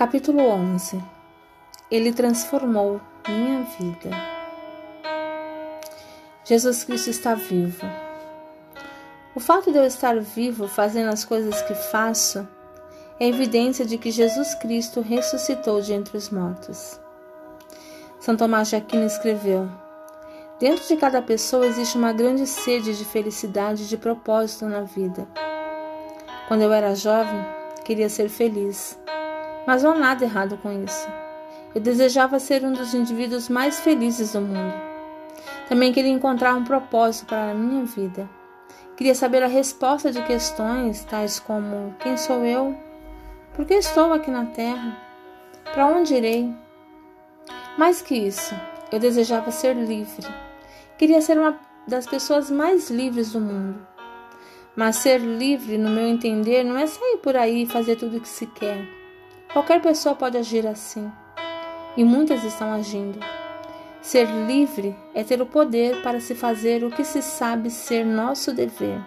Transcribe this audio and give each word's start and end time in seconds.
Capítulo 0.00 0.40
11 0.48 0.98
Ele 1.90 2.10
transformou 2.10 3.02
minha 3.28 3.64
vida. 3.78 4.08
Jesus 6.42 6.84
Cristo 6.84 7.10
está 7.10 7.34
vivo. 7.34 7.84
O 9.34 9.40
fato 9.40 9.70
de 9.70 9.76
eu 9.76 9.84
estar 9.84 10.18
vivo 10.18 10.66
fazendo 10.66 11.10
as 11.10 11.22
coisas 11.22 11.60
que 11.64 11.74
faço 11.74 12.48
é 13.20 13.28
evidência 13.28 13.84
de 13.84 13.98
que 13.98 14.10
Jesus 14.10 14.54
Cristo 14.54 15.02
ressuscitou 15.02 15.82
de 15.82 15.92
entre 15.92 16.16
os 16.16 16.30
mortos. 16.30 16.98
São 18.20 18.34
Tomás 18.38 18.70
de 18.70 18.76
Aquino 18.76 19.04
escreveu: 19.04 19.68
Dentro 20.58 20.88
de 20.88 20.96
cada 20.96 21.20
pessoa 21.20 21.66
existe 21.66 21.98
uma 21.98 22.14
grande 22.14 22.46
sede 22.46 22.96
de 22.96 23.04
felicidade 23.04 23.82
e 23.82 23.86
de 23.86 23.98
propósito 23.98 24.64
na 24.64 24.80
vida. 24.80 25.28
Quando 26.48 26.62
eu 26.62 26.72
era 26.72 26.94
jovem, 26.94 27.44
queria 27.84 28.08
ser 28.08 28.30
feliz 28.30 28.98
mas 29.66 29.82
não 29.82 29.92
há 29.92 29.94
nada 29.94 30.24
errado 30.24 30.58
com 30.58 30.72
isso. 30.84 31.08
Eu 31.74 31.80
desejava 31.80 32.40
ser 32.40 32.64
um 32.64 32.72
dos 32.72 32.94
indivíduos 32.94 33.48
mais 33.48 33.80
felizes 33.80 34.32
do 34.32 34.40
mundo. 34.40 34.74
Também 35.68 35.92
queria 35.92 36.10
encontrar 36.10 36.54
um 36.54 36.64
propósito 36.64 37.26
para 37.26 37.52
a 37.52 37.54
minha 37.54 37.84
vida. 37.84 38.28
Queria 38.96 39.14
saber 39.14 39.42
a 39.42 39.46
resposta 39.46 40.10
de 40.10 40.20
questões 40.22 41.04
tais 41.04 41.38
como: 41.38 41.94
quem 42.00 42.16
sou 42.16 42.44
eu? 42.44 42.76
Por 43.54 43.64
que 43.64 43.74
estou 43.74 44.12
aqui 44.12 44.30
na 44.30 44.46
Terra? 44.46 44.96
Para 45.72 45.86
onde 45.86 46.14
irei? 46.14 46.52
Mais 47.78 48.02
que 48.02 48.14
isso, 48.14 48.54
eu 48.90 48.98
desejava 48.98 49.50
ser 49.50 49.74
livre. 49.74 50.26
Queria 50.98 51.20
ser 51.20 51.38
uma 51.38 51.58
das 51.86 52.06
pessoas 52.06 52.50
mais 52.50 52.90
livres 52.90 53.32
do 53.32 53.40
mundo. 53.40 53.86
Mas 54.74 54.96
ser 54.96 55.18
livre, 55.18 55.78
no 55.78 55.90
meu 55.90 56.06
entender, 56.06 56.64
não 56.64 56.76
é 56.76 56.86
sair 56.86 57.18
por 57.18 57.36
aí 57.36 57.62
e 57.62 57.66
fazer 57.66 57.96
tudo 57.96 58.16
o 58.16 58.20
que 58.20 58.28
se 58.28 58.46
quer 58.46 58.99
Qualquer 59.52 59.82
pessoa 59.82 60.14
pode 60.14 60.36
agir 60.36 60.64
assim, 60.64 61.10
e 61.96 62.04
muitas 62.04 62.44
estão 62.44 62.72
agindo. 62.72 63.18
Ser 64.00 64.28
livre 64.46 64.96
é 65.12 65.24
ter 65.24 65.42
o 65.42 65.46
poder 65.46 66.00
para 66.02 66.20
se 66.20 66.36
fazer 66.36 66.84
o 66.84 66.90
que 66.90 67.02
se 67.02 67.20
sabe 67.20 67.68
ser 67.68 68.04
nosso 68.04 68.54
dever. 68.54 69.00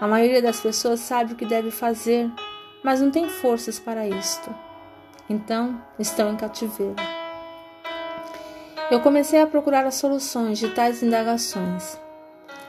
A 0.00 0.08
maioria 0.08 0.42
das 0.42 0.60
pessoas 0.60 0.98
sabe 0.98 1.34
o 1.34 1.36
que 1.36 1.46
deve 1.46 1.70
fazer, 1.70 2.28
mas 2.82 3.00
não 3.00 3.12
tem 3.12 3.28
forças 3.28 3.78
para 3.78 4.08
isto. 4.08 4.52
Então, 5.30 5.80
estão 6.00 6.32
em 6.32 6.36
cativeiro. 6.36 6.96
Eu 8.90 9.00
comecei 9.00 9.40
a 9.40 9.46
procurar 9.46 9.86
as 9.86 9.94
soluções 9.94 10.58
de 10.58 10.70
tais 10.70 11.00
indagações. 11.00 11.96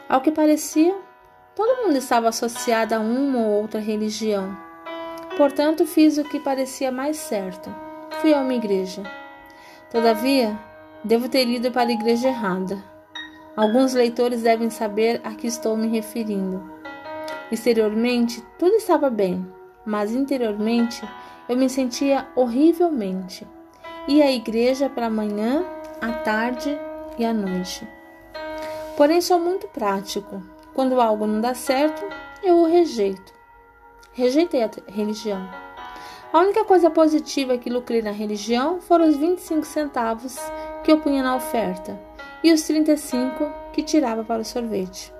Ao 0.07 0.21
que 0.21 0.31
parecia, 0.31 0.95
todo 1.55 1.83
mundo 1.83 1.97
estava 1.97 2.29
associado 2.29 2.93
a 2.93 2.99
uma 2.99 3.39
ou 3.39 3.61
outra 3.61 3.79
religião 3.79 4.68
Portanto, 5.39 5.85
fiz 5.85 6.17
o 6.17 6.25
que 6.25 6.37
parecia 6.37 6.91
mais 6.91 7.15
certo. 7.15 7.73
Fui 8.19 8.33
a 8.33 8.41
uma 8.41 8.53
igreja. 8.53 9.03
Todavia, 9.89 10.59
devo 11.01 11.29
ter 11.29 11.47
ido 11.47 11.71
para 11.71 11.87
a 11.87 11.93
igreja 11.93 12.27
errada. 12.27 12.83
Alguns 13.55 13.93
leitores 13.93 14.41
devem 14.41 14.69
saber 14.69 15.21
a 15.23 15.33
que 15.33 15.47
estou 15.47 15.77
me 15.77 15.87
referindo. 15.87 16.61
Exteriormente, 17.49 18.43
tudo 18.57 18.75
estava 18.75 19.09
bem, 19.09 19.47
mas 19.85 20.13
interiormente 20.13 21.01
eu 21.47 21.55
me 21.55 21.69
sentia 21.69 22.27
horrivelmente. 22.35 23.47
Ia 24.09 24.25
à 24.25 24.31
igreja 24.33 24.89
pela 24.89 25.09
manhã, 25.09 25.63
à 26.01 26.11
tarde 26.15 26.77
e 27.17 27.23
à 27.23 27.33
noite. 27.33 27.87
Porém, 28.97 29.21
sou 29.21 29.39
muito 29.39 29.69
prático. 29.69 30.43
Quando 30.73 30.99
algo 30.99 31.25
não 31.25 31.39
dá 31.39 31.53
certo, 31.53 32.05
eu 32.43 32.57
o 32.57 32.65
rejeito. 32.65 33.38
Rejeitei 34.19 34.61
a 34.61 34.69
religião. 34.85 35.49
A 36.33 36.39
única 36.39 36.65
coisa 36.65 36.89
positiva 36.89 37.57
que 37.57 37.69
lucrei 37.69 38.01
na 38.01 38.11
religião 38.11 38.81
foram 38.81 39.07
os 39.07 39.15
25 39.15 39.65
centavos 39.65 40.37
que 40.83 40.91
eu 40.91 40.99
punha 40.99 41.23
na 41.23 41.37
oferta 41.37 41.97
e 42.43 42.51
os 42.51 42.63
35 42.63 43.49
que 43.71 43.81
tirava 43.81 44.21
para 44.25 44.41
o 44.41 44.45
sorvete. 44.45 45.13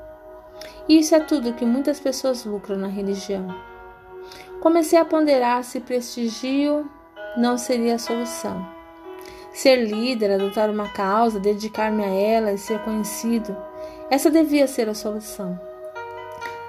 E 0.85 1.00
isso 1.00 1.16
é 1.16 1.22
tudo 1.22 1.53
que 1.53 1.66
muitas 1.66 1.97
pessoas 1.97 2.44
lucram 2.44 2.75
na 2.75 2.90
religião. 2.90 3.47
Comecei 4.59 5.00
a 5.00 5.06
ponderar 5.06 5.63
se 5.63 5.79
prestigio 5.79 6.85
não 7.38 7.57
seria 7.57 7.96
a 7.96 8.00
solução. 8.00 8.68
Ser 9.53 9.78
líder, 9.78 10.31
adotar 10.31 10.69
uma 10.69 10.90
causa, 10.90 11.40
dedicar-me 11.40 12.03
a 12.03 12.09
ela 12.09 12.52
e 12.52 12.57
ser 12.57 12.79
conhecido, 12.79 13.56
essa 14.09 14.29
devia 14.29 14.68
ser 14.68 14.90
a 14.90 14.94
solução. 14.94 15.57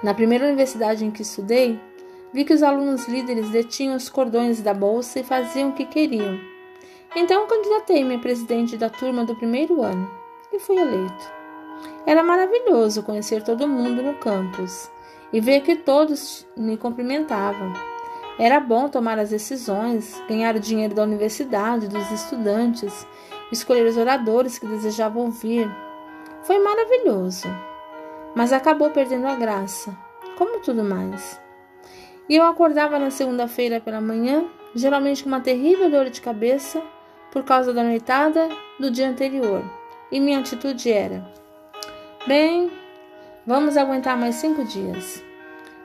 Na 0.01 0.13
primeira 0.13 0.45
universidade 0.45 1.03
em 1.03 1.11
que 1.11 1.23
estudei, 1.23 1.77
Vi 2.33 2.45
que 2.45 2.53
os 2.53 2.63
alunos 2.63 3.07
líderes 3.07 3.49
detinham 3.49 3.95
os 3.95 4.09
cordões 4.09 4.61
da 4.61 4.73
bolsa 4.73 5.19
e 5.19 5.23
faziam 5.23 5.69
o 5.69 5.73
que 5.73 5.85
queriam. 5.85 6.39
Então 7.15 7.45
candidatei-me 7.45 8.15
a 8.15 8.19
presidente 8.19 8.77
da 8.77 8.89
turma 8.89 9.25
do 9.25 9.35
primeiro 9.35 9.81
ano 9.81 10.09
e 10.51 10.59
fui 10.59 10.77
eleito. 10.77 11.41
Era 12.05 12.23
maravilhoso 12.23 13.03
conhecer 13.03 13.43
todo 13.43 13.67
mundo 13.67 14.01
no 14.01 14.13
campus 14.15 14.89
e 15.33 15.41
ver 15.41 15.61
que 15.61 15.75
todos 15.75 16.47
me 16.55 16.77
cumprimentavam. 16.77 17.73
Era 18.39 18.59
bom 18.59 18.87
tomar 18.87 19.19
as 19.19 19.29
decisões, 19.29 20.21
ganhar 20.27 20.55
o 20.55 20.59
dinheiro 20.59 20.95
da 20.95 21.03
universidade, 21.03 21.87
dos 21.87 22.09
estudantes, 22.11 23.05
escolher 23.51 23.85
os 23.85 23.97
oradores 23.97 24.57
que 24.57 24.65
desejavam 24.65 25.25
ouvir. 25.25 25.69
Foi 26.43 26.57
maravilhoso, 26.59 27.47
mas 28.33 28.53
acabou 28.53 28.89
perdendo 28.89 29.27
a 29.27 29.35
graça, 29.35 29.95
como 30.37 30.59
tudo 30.61 30.83
mais. 30.83 31.39
E 32.29 32.35
eu 32.35 32.45
acordava 32.45 32.97
na 32.99 33.11
segunda-feira 33.11 33.79
pela 33.79 33.99
manhã, 33.99 34.45
geralmente 34.73 35.23
com 35.23 35.29
uma 35.29 35.41
terrível 35.41 35.89
dor 35.89 36.09
de 36.09 36.21
cabeça 36.21 36.81
por 37.31 37.43
causa 37.43 37.73
da 37.73 37.83
noitada 37.83 38.49
do 38.79 38.91
dia 38.91 39.09
anterior. 39.09 39.63
E 40.11 40.19
minha 40.19 40.39
atitude 40.39 40.91
era: 40.91 41.25
Bem, 42.27 42.71
vamos 43.45 43.77
aguentar 43.77 44.17
mais 44.17 44.35
cinco 44.35 44.63
dias. 44.63 45.23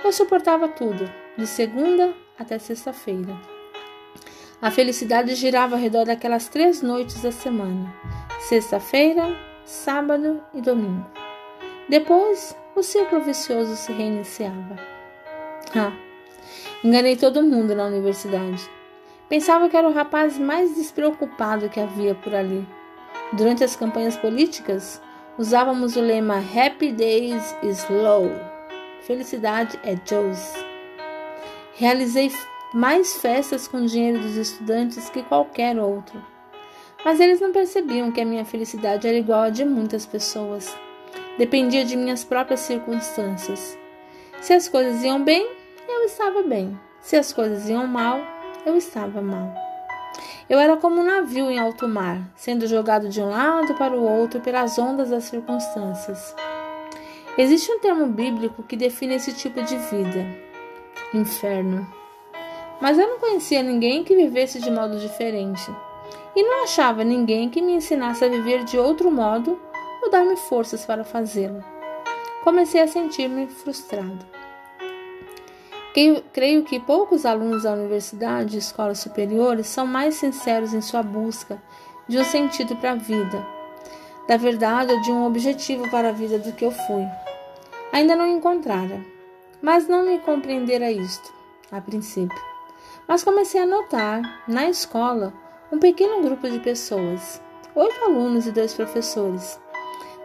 Eu 0.04 0.12
suportava 0.12 0.68
tudo, 0.68 1.10
de 1.36 1.46
segunda 1.46 2.14
até 2.38 2.58
sexta-feira. 2.58 3.34
A 4.60 4.70
felicidade 4.70 5.34
girava 5.34 5.76
ao 5.76 5.80
redor 5.80 6.06
daquelas 6.06 6.48
três 6.48 6.82
noites 6.82 7.22
da 7.22 7.32
semana: 7.32 7.92
sexta-feira, 8.40 9.36
sábado 9.64 10.42
e 10.54 10.60
domingo. 10.60 11.06
Depois, 11.88 12.56
o 12.74 12.82
ciclo 12.82 13.20
vicioso 13.20 13.76
se 13.76 13.92
reiniciava. 13.92 14.76
Ah, 15.74 15.92
Enganei 16.82 17.16
todo 17.16 17.42
mundo 17.42 17.74
na 17.74 17.86
universidade. 17.86 18.68
Pensava 19.28 19.68
que 19.68 19.76
era 19.76 19.88
o 19.88 19.92
rapaz 19.92 20.38
mais 20.38 20.74
despreocupado 20.74 21.68
que 21.68 21.80
havia 21.80 22.14
por 22.14 22.34
ali. 22.34 22.66
Durante 23.32 23.64
as 23.64 23.74
campanhas 23.74 24.16
políticas, 24.16 25.02
usávamos 25.36 25.96
o 25.96 26.00
lema 26.00 26.36
Happy 26.38 26.92
Days 26.92 27.56
Slow. 27.62 28.30
Felicidade 29.00 29.78
é 29.82 29.96
Joe's. 30.04 30.54
Realizei 31.74 32.30
mais 32.72 33.16
festas 33.16 33.66
com 33.66 33.78
o 33.78 33.86
dinheiro 33.86 34.20
dos 34.20 34.36
estudantes 34.36 35.10
que 35.10 35.22
qualquer 35.22 35.78
outro. 35.78 36.24
Mas 37.04 37.20
eles 37.20 37.40
não 37.40 37.52
percebiam 37.52 38.10
que 38.10 38.20
a 38.20 38.24
minha 38.24 38.44
felicidade 38.44 39.06
era 39.06 39.16
igual 39.16 39.42
à 39.42 39.50
de 39.50 39.64
muitas 39.64 40.06
pessoas. 40.06 40.76
Dependia 41.38 41.84
de 41.84 41.96
minhas 41.96 42.24
próprias 42.24 42.60
circunstâncias. 42.60 43.78
Se 44.40 44.52
as 44.52 44.68
coisas 44.68 45.02
iam 45.02 45.22
bem, 45.22 45.55
eu 45.96 46.04
estava 46.04 46.42
bem. 46.42 46.78
Se 47.00 47.16
as 47.16 47.32
coisas 47.32 47.68
iam 47.68 47.86
mal, 47.86 48.20
eu 48.64 48.76
estava 48.76 49.20
mal. 49.20 49.54
Eu 50.48 50.58
era 50.58 50.76
como 50.76 51.00
um 51.00 51.04
navio 51.04 51.50
em 51.50 51.58
alto 51.58 51.88
mar, 51.88 52.20
sendo 52.36 52.66
jogado 52.66 53.08
de 53.08 53.20
um 53.20 53.30
lado 53.30 53.74
para 53.74 53.94
o 53.94 54.02
outro 54.02 54.40
pelas 54.40 54.78
ondas 54.78 55.10
das 55.10 55.24
circunstâncias. 55.24 56.34
Existe 57.36 57.70
um 57.72 57.80
termo 57.80 58.06
bíblico 58.06 58.62
que 58.62 58.76
define 58.76 59.16
esse 59.16 59.32
tipo 59.32 59.62
de 59.62 59.76
vida: 59.76 60.26
inferno. 61.12 61.86
Mas 62.80 62.98
eu 62.98 63.08
não 63.08 63.18
conhecia 63.18 63.62
ninguém 63.62 64.04
que 64.04 64.14
vivesse 64.14 64.60
de 64.60 64.70
modo 64.70 64.98
diferente, 64.98 65.70
e 66.34 66.42
não 66.42 66.64
achava 66.64 67.02
ninguém 67.02 67.48
que 67.48 67.62
me 67.62 67.72
ensinasse 67.72 68.24
a 68.24 68.28
viver 68.28 68.64
de 68.64 68.78
outro 68.78 69.10
modo 69.10 69.60
ou 70.02 70.10
dar-me 70.10 70.36
forças 70.36 70.84
para 70.84 71.02
fazê-lo. 71.02 71.64
Comecei 72.44 72.80
a 72.80 72.86
sentir-me 72.86 73.48
frustrado. 73.48 74.35
Creio 76.30 76.62
que 76.62 76.78
poucos 76.78 77.24
alunos 77.24 77.62
da 77.62 77.72
universidade 77.72 78.54
e 78.54 78.58
escolas 78.58 78.98
superiores 78.98 79.66
são 79.66 79.86
mais 79.86 80.16
sinceros 80.16 80.74
em 80.74 80.82
sua 80.82 81.02
busca 81.02 81.58
de 82.06 82.18
um 82.18 82.24
sentido 82.24 82.76
para 82.76 82.92
a 82.92 82.96
vida, 82.96 83.46
da 84.28 84.36
verdade 84.36 84.92
ou 84.92 85.00
de 85.00 85.10
um 85.10 85.24
objetivo 85.24 85.90
para 85.90 86.10
a 86.10 86.12
vida 86.12 86.38
do 86.38 86.52
que 86.52 86.66
eu 86.66 86.70
fui. 86.70 87.02
Ainda 87.94 88.14
não 88.14 88.26
encontrara, 88.26 89.02
mas 89.62 89.88
não 89.88 90.04
me 90.04 90.18
compreendera 90.18 90.90
isto, 90.90 91.32
a 91.72 91.80
princípio. 91.80 92.44
Mas 93.08 93.24
comecei 93.24 93.62
a 93.62 93.66
notar, 93.66 94.20
na 94.46 94.68
escola, 94.68 95.32
um 95.72 95.78
pequeno 95.78 96.20
grupo 96.20 96.46
de 96.50 96.58
pessoas, 96.58 97.40
oito 97.74 98.04
alunos 98.04 98.46
e 98.46 98.52
dois 98.52 98.74
professores, 98.74 99.58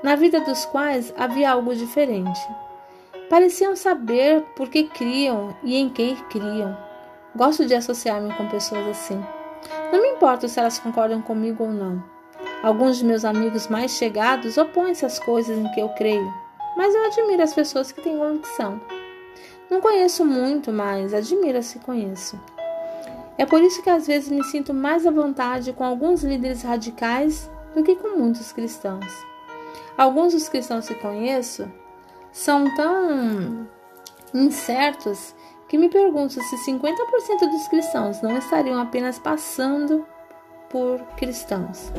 na 0.03 0.17
vida 0.17 0.41
dos 0.41 0.65
quais 0.65 1.13
havia 1.15 1.51
algo 1.51 1.73
diferente. 1.73 2.41
Pareciam 3.31 3.77
saber 3.77 4.41
por 4.57 4.67
que 4.67 4.83
criam 4.83 5.55
e 5.63 5.77
em 5.77 5.87
quem 5.87 6.17
criam. 6.29 6.77
Gosto 7.33 7.65
de 7.65 7.73
associar-me 7.73 8.33
com 8.33 8.49
pessoas 8.49 8.85
assim. 8.89 9.23
Não 9.89 10.01
me 10.01 10.09
importa 10.09 10.49
se 10.49 10.59
elas 10.59 10.77
concordam 10.79 11.21
comigo 11.21 11.63
ou 11.63 11.71
não. 11.71 12.03
Alguns 12.61 12.97
de 12.97 13.05
meus 13.05 13.23
amigos 13.23 13.69
mais 13.69 13.91
chegados 13.91 14.57
opõem-se 14.57 15.05
às 15.05 15.17
coisas 15.17 15.57
em 15.57 15.71
que 15.71 15.79
eu 15.79 15.87
creio, 15.91 16.29
mas 16.75 16.93
eu 16.93 17.05
admiro 17.05 17.41
as 17.41 17.53
pessoas 17.53 17.89
que 17.93 18.01
têm 18.01 18.17
convicção. 18.17 18.81
Não 19.69 19.79
conheço 19.79 20.25
muito, 20.25 20.69
mas 20.73 21.13
admiro 21.13 21.61
que 21.61 21.79
conheço. 21.79 22.37
É 23.37 23.45
por 23.45 23.61
isso 23.61 23.81
que 23.81 23.89
às 23.89 24.07
vezes 24.07 24.29
me 24.29 24.43
sinto 24.43 24.73
mais 24.73 25.07
à 25.07 25.11
vontade 25.11 25.71
com 25.71 25.85
alguns 25.85 26.21
líderes 26.21 26.63
radicais 26.63 27.49
do 27.73 27.81
que 27.81 27.95
com 27.95 28.09
muitos 28.09 28.51
cristãos. 28.51 29.25
Alguns 29.97 30.33
dos 30.33 30.49
cristãos 30.49 30.85
que 30.85 30.95
conheço 30.95 31.71
são 32.31 32.73
tão 32.75 33.67
incertos 34.33 35.35
que 35.67 35.77
me 35.77 35.89
pergunto 35.89 36.33
se 36.33 36.71
50% 36.71 36.95
dos 37.49 37.67
cristãos 37.67 38.21
não 38.21 38.37
estariam 38.37 38.79
apenas 38.79 39.19
passando 39.19 40.05
por 40.69 40.99
cristãos. 41.15 41.91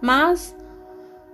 Mas 0.00 0.54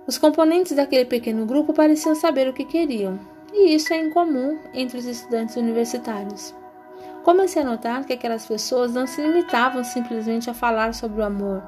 os 0.07 0.17
componentes 0.17 0.75
daquele 0.75 1.05
pequeno 1.05 1.45
grupo 1.45 1.73
pareciam 1.73 2.15
saber 2.15 2.47
o 2.47 2.53
que 2.53 2.65
queriam, 2.65 3.19
e 3.53 3.75
isso 3.75 3.93
é 3.93 3.97
incomum 3.97 4.59
entre 4.73 4.97
os 4.97 5.05
estudantes 5.05 5.55
universitários. 5.55 6.53
Comecei 7.23 7.61
a 7.61 7.65
notar 7.65 8.05
que 8.05 8.13
aquelas 8.13 8.45
pessoas 8.45 8.93
não 8.93 9.05
se 9.05 9.21
limitavam 9.21 9.83
simplesmente 9.83 10.49
a 10.49 10.53
falar 10.53 10.93
sobre 10.93 11.21
o 11.21 11.25
amor, 11.25 11.61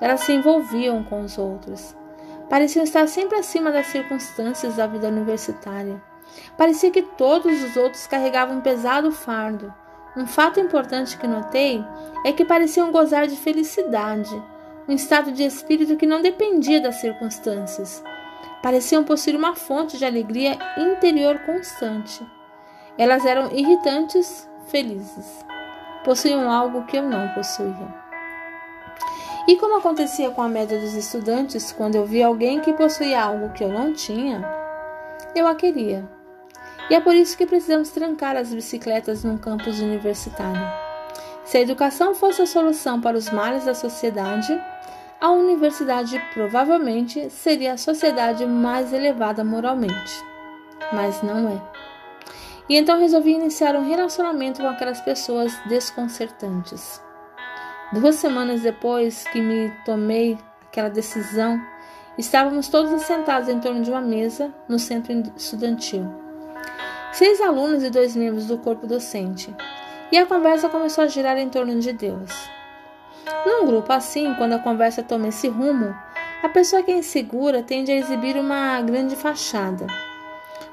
elas 0.00 0.20
se 0.20 0.32
envolviam 0.32 1.02
com 1.04 1.20
os 1.20 1.38
outros. 1.38 1.94
Pareciam 2.48 2.84
estar 2.84 3.06
sempre 3.08 3.38
acima 3.38 3.72
das 3.72 3.86
circunstâncias 3.86 4.76
da 4.76 4.86
vida 4.86 5.08
universitária. 5.08 6.00
Parecia 6.56 6.90
que 6.90 7.02
todos 7.02 7.62
os 7.62 7.76
outros 7.76 8.06
carregavam 8.06 8.58
um 8.58 8.60
pesado 8.60 9.10
fardo. 9.10 9.72
Um 10.16 10.26
fato 10.26 10.60
importante 10.60 11.16
que 11.16 11.26
notei 11.26 11.84
é 12.24 12.32
que 12.32 12.44
pareciam 12.44 12.92
gozar 12.92 13.26
de 13.26 13.36
felicidade, 13.36 14.30
um 14.88 14.92
estado 14.92 15.32
de 15.32 15.42
espírito 15.42 15.96
que 15.96 16.06
não 16.06 16.22
dependia 16.22 16.80
das 16.80 16.96
circunstâncias. 16.96 18.02
Pareciam 18.62 19.04
possuir 19.04 19.36
uma 19.36 19.54
fonte 19.54 19.98
de 19.98 20.04
alegria 20.04 20.56
interior 20.78 21.38
constante. 21.40 22.24
Elas 22.96 23.26
eram 23.26 23.50
irritantes, 23.50 24.48
felizes. 24.68 25.44
Possuíam 26.04 26.50
algo 26.50 26.84
que 26.84 26.96
eu 26.96 27.02
não 27.02 27.28
possuía. 27.30 28.03
E 29.46 29.56
como 29.56 29.76
acontecia 29.76 30.30
com 30.30 30.40
a 30.40 30.48
média 30.48 30.78
dos 30.78 30.94
estudantes, 30.94 31.70
quando 31.70 31.96
eu 31.96 32.06
via 32.06 32.26
alguém 32.26 32.60
que 32.60 32.72
possuía 32.72 33.22
algo 33.22 33.50
que 33.50 33.62
eu 33.62 33.68
não 33.68 33.92
tinha, 33.92 34.42
eu 35.34 35.46
a 35.46 35.54
queria. 35.54 36.08
E 36.88 36.94
é 36.94 37.00
por 37.00 37.14
isso 37.14 37.36
que 37.36 37.46
precisamos 37.46 37.90
trancar 37.90 38.36
as 38.36 38.52
bicicletas 38.54 39.22
num 39.22 39.36
campus 39.36 39.80
universitário. 39.80 40.66
Se 41.44 41.58
a 41.58 41.60
educação 41.60 42.14
fosse 42.14 42.40
a 42.40 42.46
solução 42.46 43.00
para 43.00 43.18
os 43.18 43.28
males 43.28 43.66
da 43.66 43.74
sociedade, 43.74 44.58
a 45.20 45.30
universidade 45.30 46.18
provavelmente 46.32 47.28
seria 47.28 47.74
a 47.74 47.78
sociedade 47.78 48.46
mais 48.46 48.92
elevada 48.94 49.44
moralmente. 49.44 50.24
Mas 50.90 51.22
não 51.22 51.48
é. 51.48 51.62
E 52.68 52.76
então 52.76 52.98
resolvi 52.98 53.32
iniciar 53.32 53.76
um 53.76 53.86
relacionamento 53.86 54.62
com 54.62 54.68
aquelas 54.68 55.02
pessoas 55.02 55.54
desconcertantes. 55.66 57.03
Duas 57.92 58.16
semanas 58.16 58.62
depois 58.62 59.24
que 59.24 59.40
me 59.40 59.70
tomei 59.84 60.38
aquela 60.62 60.88
decisão, 60.88 61.60
estávamos 62.18 62.68
todos 62.68 63.02
sentados 63.02 63.48
em 63.48 63.60
torno 63.60 63.82
de 63.82 63.90
uma 63.90 64.00
mesa 64.00 64.52
no 64.68 64.78
centro 64.78 65.12
estudantil. 65.36 66.04
Seis 67.12 67.40
alunos 67.40 67.84
e 67.84 67.90
dois 67.90 68.16
membros 68.16 68.46
do 68.46 68.58
corpo 68.58 68.86
docente. 68.86 69.54
E 70.10 70.18
a 70.18 70.26
conversa 70.26 70.68
começou 70.68 71.04
a 71.04 71.06
girar 71.06 71.38
em 71.38 71.48
torno 71.48 71.78
de 71.78 71.92
Deus. 71.92 72.30
Num 73.46 73.66
grupo 73.66 73.92
assim, 73.92 74.34
quando 74.34 74.54
a 74.54 74.58
conversa 74.58 75.02
toma 75.02 75.28
esse 75.28 75.48
rumo, 75.48 75.94
a 76.42 76.48
pessoa 76.48 76.82
que 76.82 76.90
é 76.90 76.98
insegura 76.98 77.62
tende 77.62 77.92
a 77.92 77.96
exibir 77.96 78.36
uma 78.36 78.80
grande 78.82 79.14
fachada. 79.14 79.86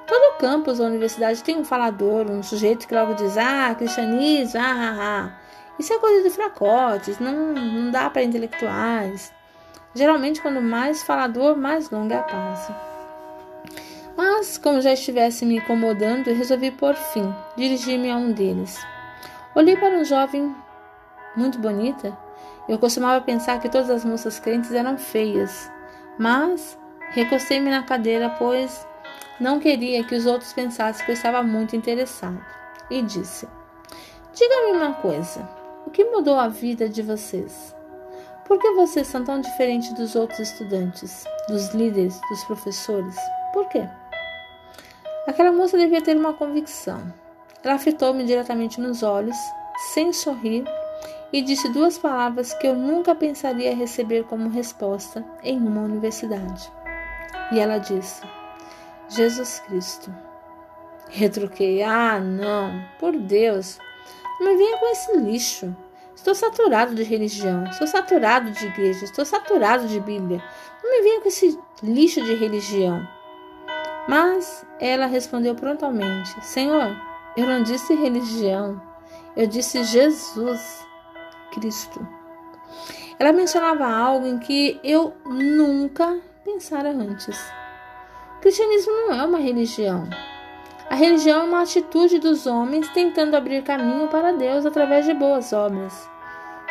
Todo 0.07 0.37
campus 0.39 0.79
ou 0.79 0.87
universidade 0.87 1.43
tem 1.43 1.57
um 1.57 1.63
falador, 1.63 2.29
um 2.29 2.41
sujeito 2.41 2.87
que 2.87 2.95
logo 2.95 3.13
diz: 3.13 3.37
Ah, 3.37 3.73
cristianismo, 3.75 4.59
ah, 4.59 4.65
ah, 4.65 4.97
ah. 4.99 5.40
Isso 5.79 5.93
é 5.93 5.99
coisa 5.99 6.23
de 6.23 6.29
fracotes, 6.29 7.19
não, 7.19 7.53
não 7.53 7.91
dá 7.91 8.09
para 8.09 8.23
intelectuais. 8.23 9.33
Geralmente, 9.93 10.41
quando 10.41 10.61
mais 10.61 11.03
falador, 11.03 11.57
mais 11.57 11.89
longa 11.89 12.15
é 12.15 12.19
a 12.19 12.23
pausa. 12.23 12.75
Mas, 14.15 14.57
como 14.57 14.81
já 14.81 14.93
estivesse 14.93 15.45
me 15.45 15.57
incomodando, 15.57 16.33
resolvi 16.33 16.71
por 16.71 16.95
fim 16.95 17.33
dirigir-me 17.55 18.11
a 18.11 18.15
um 18.15 18.31
deles. 18.31 18.79
Olhei 19.55 19.75
para 19.75 19.97
um 19.97 20.05
jovem 20.05 20.55
muito 21.35 21.59
bonita. 21.59 22.17
Eu 22.69 22.77
costumava 22.77 23.23
pensar 23.23 23.59
que 23.59 23.69
todas 23.69 23.89
as 23.89 24.05
moças 24.05 24.39
crentes 24.39 24.71
eram 24.71 24.97
feias, 24.97 25.69
mas 26.17 26.77
recostei-me 27.09 27.69
na 27.69 27.83
cadeira, 27.83 28.29
pois 28.37 28.87
não 29.39 29.59
queria 29.59 30.03
que 30.03 30.15
os 30.15 30.25
outros 30.25 30.53
pensassem 30.53 31.03
que 31.03 31.11
eu 31.11 31.15
estava 31.15 31.41
muito 31.41 31.75
interessado. 31.75 32.39
E 32.89 33.01
disse: 33.01 33.47
Diga-me 34.33 34.77
uma 34.77 34.93
coisa. 34.93 35.60
O 35.91 35.93
que 35.93 36.05
mudou 36.05 36.39
a 36.39 36.47
vida 36.47 36.87
de 36.87 37.01
vocês? 37.01 37.75
Por 38.45 38.57
que 38.57 38.71
vocês 38.75 39.07
são 39.07 39.25
tão 39.25 39.41
diferentes 39.41 39.93
dos 39.93 40.15
outros 40.15 40.39
estudantes, 40.39 41.25
dos 41.49 41.73
líderes, 41.73 42.17
dos 42.29 42.45
professores? 42.45 43.13
Por 43.51 43.67
quê? 43.67 43.85
Aquela 45.27 45.51
moça 45.51 45.77
devia 45.77 46.01
ter 46.01 46.15
uma 46.15 46.31
convicção. 46.31 47.13
Ela 47.61 47.77
fitou-me 47.77 48.23
diretamente 48.23 48.79
nos 48.79 49.03
olhos, 49.03 49.35
sem 49.93 50.13
sorrir, 50.13 50.63
e 51.33 51.41
disse 51.41 51.67
duas 51.73 51.97
palavras 51.97 52.53
que 52.53 52.67
eu 52.67 52.73
nunca 52.73 53.13
pensaria 53.13 53.75
receber 53.75 54.23
como 54.23 54.47
resposta 54.47 55.25
em 55.43 55.57
uma 55.57 55.81
universidade. 55.81 56.71
E 57.51 57.59
ela 57.59 57.79
disse: 57.79 58.21
Jesus 59.09 59.59
Cristo. 59.67 60.09
Retruquei: 61.09 61.83
Ah, 61.83 62.17
não, 62.17 62.81
por 62.97 63.11
Deus, 63.11 63.77
não 64.41 64.47
me 64.47 64.57
venha 64.57 64.77
com 64.77 64.87
esse 64.87 65.17
lixo. 65.17 65.75
Estou 66.15 66.33
saturado 66.33 66.95
de 66.95 67.03
religião, 67.03 67.63
estou 67.65 67.85
saturado 67.85 68.49
de 68.49 68.65
igreja, 68.65 69.05
estou 69.05 69.23
saturado 69.23 69.87
de 69.87 69.99
Bíblia. 69.99 70.43
Não 70.83 70.91
me 70.91 71.01
venha 71.03 71.21
com 71.21 71.27
esse 71.27 71.57
lixo 71.83 72.23
de 72.23 72.33
religião. 72.33 73.07
Mas 74.07 74.65
ela 74.79 75.05
respondeu 75.05 75.53
prontamente: 75.53 76.43
Senhor, 76.43 76.95
eu 77.37 77.45
não 77.45 77.61
disse 77.61 77.93
religião, 77.93 78.81
eu 79.37 79.45
disse 79.45 79.83
Jesus 79.83 80.85
Cristo. 81.53 82.05
Ela 83.19 83.31
mencionava 83.31 83.85
algo 83.85 84.25
em 84.25 84.39
que 84.39 84.79
eu 84.83 85.13
nunca 85.23 86.19
pensara 86.43 86.89
antes. 86.89 87.39
O 88.37 88.41
cristianismo 88.41 88.91
não 88.91 89.13
é 89.13 89.25
uma 89.25 89.37
religião. 89.37 90.09
A 90.91 90.95
religião 90.95 91.43
é 91.43 91.43
uma 91.45 91.61
atitude 91.61 92.19
dos 92.19 92.45
homens 92.45 92.89
tentando 92.89 93.33
abrir 93.33 93.63
caminho 93.63 94.09
para 94.09 94.33
Deus 94.33 94.65
através 94.65 95.05
de 95.05 95.13
boas 95.13 95.53
obras. 95.53 96.09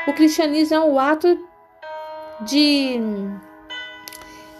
O 0.06 0.12
cristianismo 0.12 0.76
é 0.76 0.80
o 0.80 0.98
ato 0.98 1.38
de, 2.42 3.00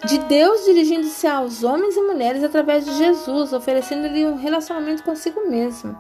de 0.07 0.17
Deus 0.21 0.64
dirigindo-se 0.64 1.26
aos 1.26 1.62
homens 1.62 1.95
e 1.95 2.00
mulheres 2.00 2.43
através 2.43 2.87
de 2.87 2.95
Jesus, 2.97 3.52
oferecendo-lhe 3.52 4.25
um 4.25 4.37
relacionamento 4.37 5.02
consigo 5.02 5.47
mesmo. 5.47 5.95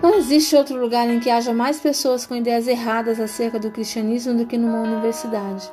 Não 0.00 0.14
existe 0.14 0.54
outro 0.54 0.80
lugar 0.80 1.10
em 1.10 1.18
que 1.18 1.28
haja 1.28 1.52
mais 1.52 1.80
pessoas 1.80 2.24
com 2.24 2.36
ideias 2.36 2.68
erradas 2.68 3.18
acerca 3.18 3.58
do 3.58 3.72
cristianismo 3.72 4.34
do 4.34 4.46
que 4.46 4.56
numa 4.56 4.78
universidade. 4.78 5.68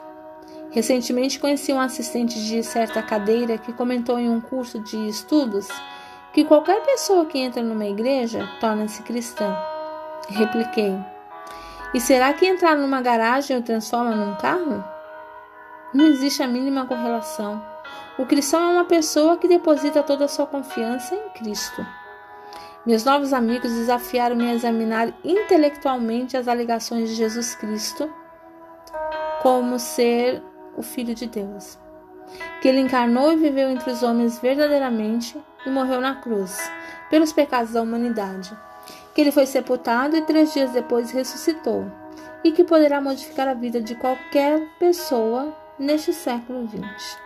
Recentemente 0.72 1.38
conheci 1.38 1.72
um 1.72 1.80
assistente 1.80 2.44
de 2.44 2.64
certa 2.64 3.04
cadeira 3.04 3.56
que 3.56 3.72
comentou 3.72 4.18
em 4.18 4.28
um 4.28 4.42
curso 4.42 4.80
de 4.80 5.08
estudos 5.08 5.68
que 6.40 6.46
qualquer 6.46 6.82
pessoa 6.86 7.26
que 7.26 7.38
entra 7.38 7.62
numa 7.62 7.86
igreja 7.86 8.50
torna-se 8.62 9.04
cristã. 9.04 9.58
Repliquei. 10.30 10.98
E 11.94 12.00
será 12.00 12.32
que 12.32 12.46
entrar 12.46 12.78
numa 12.78 13.02
garagem 13.02 13.58
o 13.58 13.62
transforma 13.62 14.16
num 14.16 14.36
carro? 14.36 14.82
Não 15.94 16.06
existe 16.06 16.42
a 16.42 16.48
mínima 16.48 16.86
correlação. 16.86 17.62
O 18.18 18.26
cristão 18.26 18.62
é 18.62 18.72
uma 18.72 18.86
pessoa 18.86 19.36
que 19.36 19.50
deposita 19.50 20.02
toda 20.02 20.24
a 20.24 20.28
sua 20.30 20.48
confiança 20.48 21.14
em 21.14 21.30
Cristo. 21.32 21.86
Meus 22.86 23.04
novos 23.04 23.34
amigos 23.34 23.74
desafiaram-me 23.74 24.50
a 24.50 24.54
examinar 24.54 25.14
intelectualmente 25.26 26.38
as 26.38 26.48
alegações 26.48 27.10
de 27.10 27.16
Jesus 27.16 27.54
Cristo 27.54 28.10
como 29.42 29.78
ser 29.78 30.42
o 30.78 30.82
Filho 30.82 31.14
de 31.14 31.28
Deus 31.28 31.78
que 32.62 32.68
ele 32.68 32.80
encarnou 32.80 33.32
e 33.32 33.38
viveu 33.38 33.70
entre 33.70 33.92
os 33.92 34.04
homens 34.04 34.40
verdadeiramente 34.40 35.38
e 35.66 35.70
morreu 35.70 36.00
na 36.00 36.16
cruz, 36.16 36.72
pelos 37.10 37.34
pecados 37.34 37.74
da 37.74 37.82
humanidade, 37.82 38.56
que 39.14 39.22
ele 39.22 39.32
foi 39.32 39.46
sepultado 39.46 40.16
e 40.16 40.22
três 40.22 40.54
dias 40.54 40.72
depois 40.72 41.12
ressuscitou, 41.12 41.92
e 42.44 42.52
que 42.52 42.64
poderá 42.64 43.02
modificar 43.02 43.48
a 43.48 43.54
vida 43.54 43.82
de 43.82 43.96
qualquer 43.96 44.62
pessoa 44.80 45.54
neste 45.78 46.14
século 46.14 46.68
XX. 46.68 47.18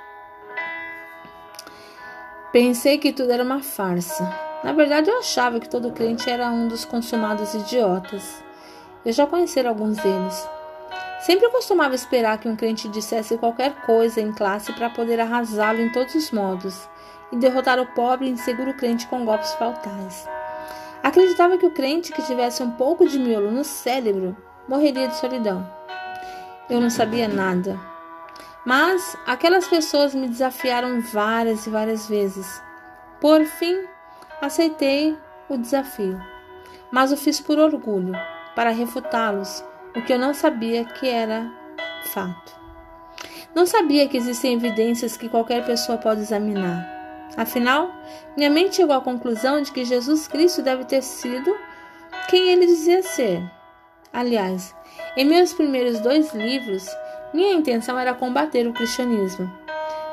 Pensei 2.51 2.97
que 2.97 3.11
tudo 3.11 3.31
era 3.31 3.43
uma 3.43 3.61
farsa. 3.61 4.31
Na 4.63 4.73
verdade, 4.73 5.09
eu 5.09 5.19
achava 5.19 5.59
que 5.59 5.69
todo 5.69 5.91
crente 5.91 6.29
era 6.29 6.49
um 6.49 6.67
dos 6.67 6.85
consumados 6.85 7.53
idiotas, 7.53 8.43
Eu 9.05 9.11
já 9.11 9.27
conheci 9.27 9.59
alguns 9.59 9.97
deles. 9.97 10.47
Sempre 11.19 11.49
costumava 11.49 11.93
esperar 11.93 12.37
que 12.37 12.47
um 12.47 12.55
crente 12.55 12.87
dissesse 12.87 13.37
qualquer 13.37 13.73
coisa 13.81 14.21
em 14.21 14.31
classe 14.31 14.71
para 14.71 14.89
poder 14.89 15.19
arrasá-lo 15.19 15.81
em 15.81 15.91
todos 15.91 16.15
os 16.15 16.31
modos 16.31 16.87
e 17.33 17.35
derrotar 17.35 17.79
o 17.79 17.87
pobre 17.87 18.27
e 18.27 18.29
inseguro 18.29 18.75
crente 18.75 19.07
com 19.07 19.25
golpes 19.25 19.51
fatais. 19.55 20.29
Acreditava 21.01 21.57
que 21.57 21.65
o 21.65 21.71
crente 21.71 22.13
que 22.13 22.21
tivesse 22.21 22.61
um 22.61 22.71
pouco 22.71 23.07
de 23.07 23.17
miolo 23.17 23.49
no 23.49 23.63
cérebro 23.63 24.37
morreria 24.69 25.07
de 25.07 25.15
solidão. 25.17 25.67
Eu 26.69 26.79
não 26.79 26.91
sabia 26.91 27.27
nada. 27.27 27.77
Mas 28.63 29.17
aquelas 29.25 29.67
pessoas 29.67 30.13
me 30.13 30.27
desafiaram 30.27 31.01
várias 31.01 31.65
e 31.65 31.71
várias 31.71 32.07
vezes. 32.07 32.61
Por 33.19 33.43
fim, 33.43 33.83
aceitei 34.39 35.17
o 35.49 35.57
desafio, 35.57 36.21
mas 36.91 37.11
o 37.11 37.17
fiz 37.17 37.41
por 37.41 37.57
orgulho, 37.57 38.13
para 38.55 38.69
refutá-los, 38.69 39.63
o 39.95 40.01
que 40.03 40.13
eu 40.13 40.19
não 40.19 40.33
sabia 40.33 40.85
que 40.85 41.09
era 41.09 41.51
fato. 42.05 42.55
Não 43.55 43.65
sabia 43.65 44.07
que 44.07 44.17
existem 44.17 44.53
evidências 44.53 45.17
que 45.17 45.27
qualquer 45.27 45.65
pessoa 45.65 45.97
pode 45.97 46.21
examinar. 46.21 46.92
Afinal, 47.35 47.91
minha 48.37 48.49
mente 48.49 48.75
chegou 48.75 48.95
à 48.95 49.01
conclusão 49.01 49.61
de 49.61 49.71
que 49.71 49.85
Jesus 49.85 50.27
Cristo 50.27 50.61
deve 50.61 50.85
ter 50.85 51.01
sido 51.01 51.55
quem 52.29 52.49
ele 52.49 52.65
dizia 52.65 53.01
ser. 53.01 53.43
Aliás, 54.11 54.75
em 55.17 55.25
meus 55.25 55.53
primeiros 55.53 55.99
dois 55.99 56.33
livros, 56.33 56.87
minha 57.33 57.53
intenção 57.53 57.97
era 57.97 58.13
combater 58.13 58.67
o 58.67 58.73
cristianismo. 58.73 59.51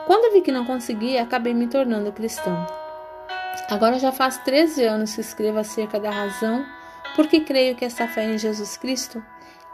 Quando 0.07 0.33
vi 0.33 0.41
que 0.41 0.51
não 0.51 0.65
conseguia, 0.65 1.23
acabei 1.23 1.53
me 1.53 1.67
tornando 1.67 2.11
cristão. 2.13 2.67
Agora 3.69 3.99
já 3.99 4.11
faz 4.11 4.39
13 4.39 4.85
anos 4.85 5.15
que 5.15 5.21
escrevo 5.21 5.59
acerca 5.59 6.01
da 6.01 6.11
razão 6.11 6.65
porque 7.15 7.41
creio 7.41 7.77
que 7.77 7.85
essa 7.85 8.09
fé 8.09 8.25
em 8.25 8.39
Jesus 8.39 8.77
Cristo 8.77 9.23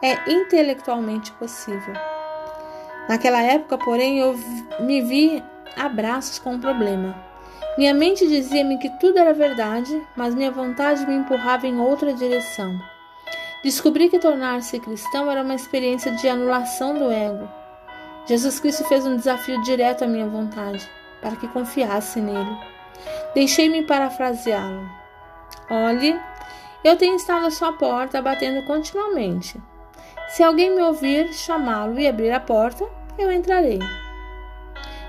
é 0.02 0.30
intelectualmente 0.30 1.32
possível. 1.32 1.94
Naquela 3.08 3.40
época, 3.40 3.78
porém, 3.78 4.18
eu 4.18 4.34
me 4.80 5.00
vi 5.02 5.42
a 5.76 5.88
braços 5.88 6.38
com 6.38 6.54
um 6.54 6.60
problema. 6.60 7.14
Minha 7.76 7.92
mente 7.92 8.26
dizia-me 8.26 8.78
que 8.78 8.88
tudo 8.98 9.18
era 9.18 9.34
verdade, 9.34 10.02
mas 10.16 10.34
minha 10.34 10.50
vontade 10.50 11.06
me 11.06 11.14
empurrava 11.14 11.66
em 11.66 11.78
outra 11.78 12.14
direção. 12.14 12.80
Descobri 13.62 14.08
que 14.08 14.18
tornar-se 14.18 14.80
cristão 14.80 15.30
era 15.30 15.42
uma 15.42 15.54
experiência 15.54 16.10
de 16.12 16.26
anulação 16.26 16.94
do 16.94 17.10
ego. 17.10 17.46
Jesus 18.26 18.58
Cristo 18.60 18.84
fez 18.84 19.04
um 19.04 19.16
desafio 19.16 19.60
direto 19.62 20.04
à 20.04 20.06
minha 20.06 20.26
vontade, 20.26 20.88
para 21.20 21.36
que 21.36 21.48
confiasse 21.48 22.18
nele. 22.18 22.56
Deixei-me 23.34 23.82
parafraseá-lo. 23.82 24.88
Olhe, 25.70 26.18
eu 26.82 26.96
tenho 26.96 27.16
estado 27.16 27.44
à 27.44 27.50
sua 27.50 27.72
porta 27.74 28.22
batendo 28.22 28.64
continuamente. 28.66 29.60
Se 30.28 30.42
alguém 30.42 30.74
me 30.74 30.82
ouvir 30.82 31.32
chamá-lo 31.34 32.00
e 32.00 32.08
abrir 32.08 32.30
a 32.32 32.40
porta, 32.40 32.88
eu 33.18 33.30
entrarei. 33.30 33.80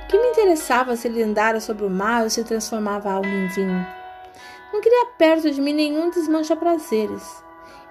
Que 0.07 0.17
me 0.17 0.27
interessava 0.29 0.95
se 0.95 1.07
ele 1.07 1.21
andara 1.21 1.59
sobre 1.59 1.83
o 1.83 1.89
mar 1.89 2.23
ou 2.23 2.29
se 2.29 2.43
transformava 2.43 3.11
algo 3.11 3.27
em 3.27 3.47
vinho? 3.47 3.85
Não 4.71 4.81
queria 4.81 5.07
perto 5.17 5.51
de 5.51 5.61
mim 5.61 5.73
nenhum 5.73 6.09
desmancha-prazeres. 6.09 7.43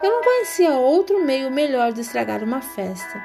Eu 0.02 0.10
não 0.10 0.22
conhecia 0.22 0.72
outro 0.72 1.22
meio 1.22 1.50
melhor 1.50 1.92
de 1.92 2.00
estragar 2.00 2.42
uma 2.42 2.60
festa. 2.60 3.22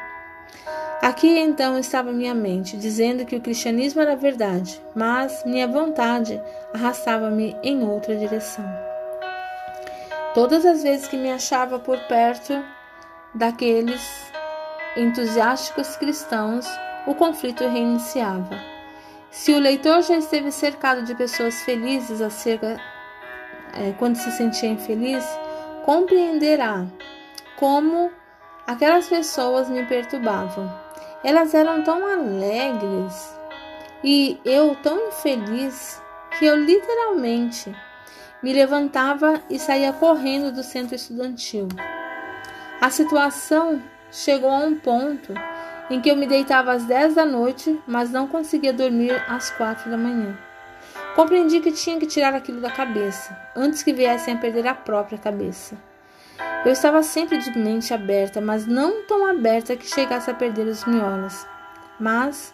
Aqui 1.02 1.40
então 1.40 1.80
estava 1.80 2.12
minha 2.12 2.34
mente, 2.34 2.78
dizendo 2.78 3.26
que 3.26 3.36
o 3.36 3.42
cristianismo 3.42 4.02
era 4.02 4.16
verdade, 4.16 4.82
mas 4.96 5.44
minha 5.46 5.68
vontade 5.68 6.40
arrastava-me 6.74 7.56
em 7.64 7.84
outra 7.84 8.16
direção. 8.16 8.66
Todas 10.34 10.66
as 10.66 10.84
vezes 10.84 11.08
que 11.08 11.18
me 11.18 11.32
achava 11.32 11.80
por 11.80 11.98
perto 12.08 12.64
daqueles 13.34 14.32
entusiásticos 14.96 15.96
cristãos, 15.96 16.68
o 17.08 17.16
conflito 17.16 17.68
reiniciava. 17.68 18.71
Se 19.32 19.54
o 19.54 19.60
leitor 19.60 20.02
já 20.02 20.18
esteve 20.18 20.52
cercado 20.52 21.04
de 21.04 21.16
pessoas 21.16 21.62
felizes 21.62 22.20
acerca 22.20 22.78
é, 23.74 23.94
quando 23.98 24.18
se 24.18 24.30
sentia 24.34 24.70
infeliz, 24.70 25.26
compreenderá 25.86 26.86
como 27.56 28.12
aquelas 28.68 29.08
pessoas 29.08 29.70
me 29.70 29.86
perturbavam. 29.86 30.70
Elas 31.24 31.54
eram 31.54 31.82
tão 31.82 32.06
alegres 32.06 33.34
e 34.04 34.38
eu 34.44 34.76
tão 34.84 35.08
infeliz 35.08 36.02
que 36.38 36.46
eu 36.46 36.58
literalmente 36.58 37.74
me 38.44 38.52
levantava 38.52 39.42
e 39.50 39.58
saía 39.58 39.94
correndo 39.94 40.52
do 40.52 40.62
centro 40.62 40.96
estudantil. 40.96 41.70
A 42.82 42.90
situação 42.90 43.82
chegou 44.12 44.50
a 44.50 44.58
um 44.58 44.76
ponto 44.76 45.34
em 45.92 46.00
que 46.00 46.10
eu 46.10 46.16
me 46.16 46.26
deitava 46.26 46.72
às 46.72 46.86
10 46.86 47.16
da 47.16 47.26
noite, 47.26 47.78
mas 47.86 48.10
não 48.10 48.26
conseguia 48.26 48.72
dormir 48.72 49.12
às 49.28 49.52
quatro 49.52 49.92
da 49.92 49.98
manhã. 49.98 50.38
Compreendi 51.16 51.60
que 51.60 51.74
tinha 51.74 52.00
que 52.00 52.08
tirar 52.08 52.34
aquilo 52.34 52.62
da 52.62 52.72
cabeça, 52.72 53.38
antes 53.54 53.84
que 53.84 53.92
viessem 53.92 54.34
a 54.34 54.38
perder 54.38 54.66
a 54.68 54.74
própria 54.74 55.18
cabeça. 55.18 55.78
Eu 56.64 56.72
estava 56.72 57.04
sempre 57.04 57.40
de 57.40 57.58
mente 57.58 57.94
aberta, 57.94 58.40
mas 58.40 58.66
não 58.66 59.04
tão 59.06 59.26
aberta 59.26 59.76
que 59.76 59.86
chegasse 59.86 60.32
a 60.32 60.34
perder 60.34 60.66
os 60.68 60.86
miolos. 60.86 61.46
Mas, 62.00 62.54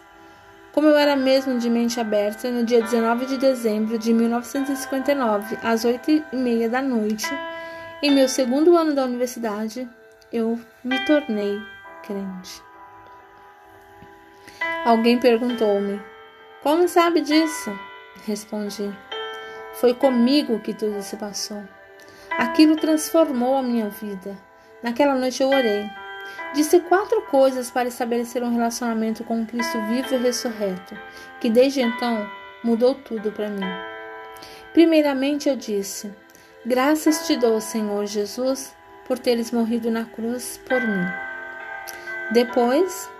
como 0.72 0.88
eu 0.88 0.96
era 0.96 1.14
mesmo 1.14 1.60
de 1.60 1.70
mente 1.70 2.00
aberta, 2.00 2.50
no 2.50 2.64
dia 2.64 2.82
19 2.82 3.24
de 3.26 3.38
dezembro 3.38 3.98
de 3.98 4.12
1959, 4.12 5.58
às 5.62 5.84
oito 5.84 6.10
e 6.10 6.24
meia 6.32 6.68
da 6.68 6.82
noite, 6.82 7.28
em 8.02 8.10
meu 8.10 8.28
segundo 8.28 8.76
ano 8.76 8.94
da 8.94 9.04
universidade, 9.04 9.88
eu 10.32 10.58
me 10.82 10.98
tornei 11.06 11.62
crente. 12.02 12.67
Alguém 14.84 15.18
perguntou-me: 15.18 16.00
Como 16.62 16.88
sabe 16.88 17.20
disso? 17.20 17.70
Respondi: 18.26 18.90
Foi 19.74 19.94
comigo 19.94 20.60
que 20.60 20.74
tudo 20.74 21.02
se 21.02 21.16
passou. 21.16 21.62
Aquilo 22.30 22.76
transformou 22.76 23.56
a 23.56 23.62
minha 23.62 23.88
vida. 23.88 24.38
Naquela 24.82 25.14
noite 25.14 25.42
eu 25.42 25.48
orei. 25.48 25.90
Disse 26.54 26.80
quatro 26.80 27.22
coisas 27.22 27.70
para 27.70 27.88
estabelecer 27.88 28.42
um 28.42 28.54
relacionamento 28.54 29.24
com 29.24 29.42
o 29.42 29.46
Cristo 29.46 29.80
vivo 29.82 30.14
e 30.14 30.18
ressurreto, 30.18 30.96
que 31.40 31.50
desde 31.50 31.80
então 31.80 32.26
mudou 32.62 32.94
tudo 32.94 33.32
para 33.32 33.48
mim. 33.48 33.66
Primeiramente 34.72 35.48
eu 35.48 35.56
disse: 35.56 36.12
Graças 36.64 37.26
te 37.26 37.36
dou, 37.36 37.60
Senhor 37.60 38.06
Jesus, 38.06 38.74
por 39.06 39.18
teres 39.18 39.50
morrido 39.50 39.90
na 39.90 40.04
cruz 40.04 40.60
por 40.68 40.80
mim. 40.80 41.06
Depois, 42.32 43.10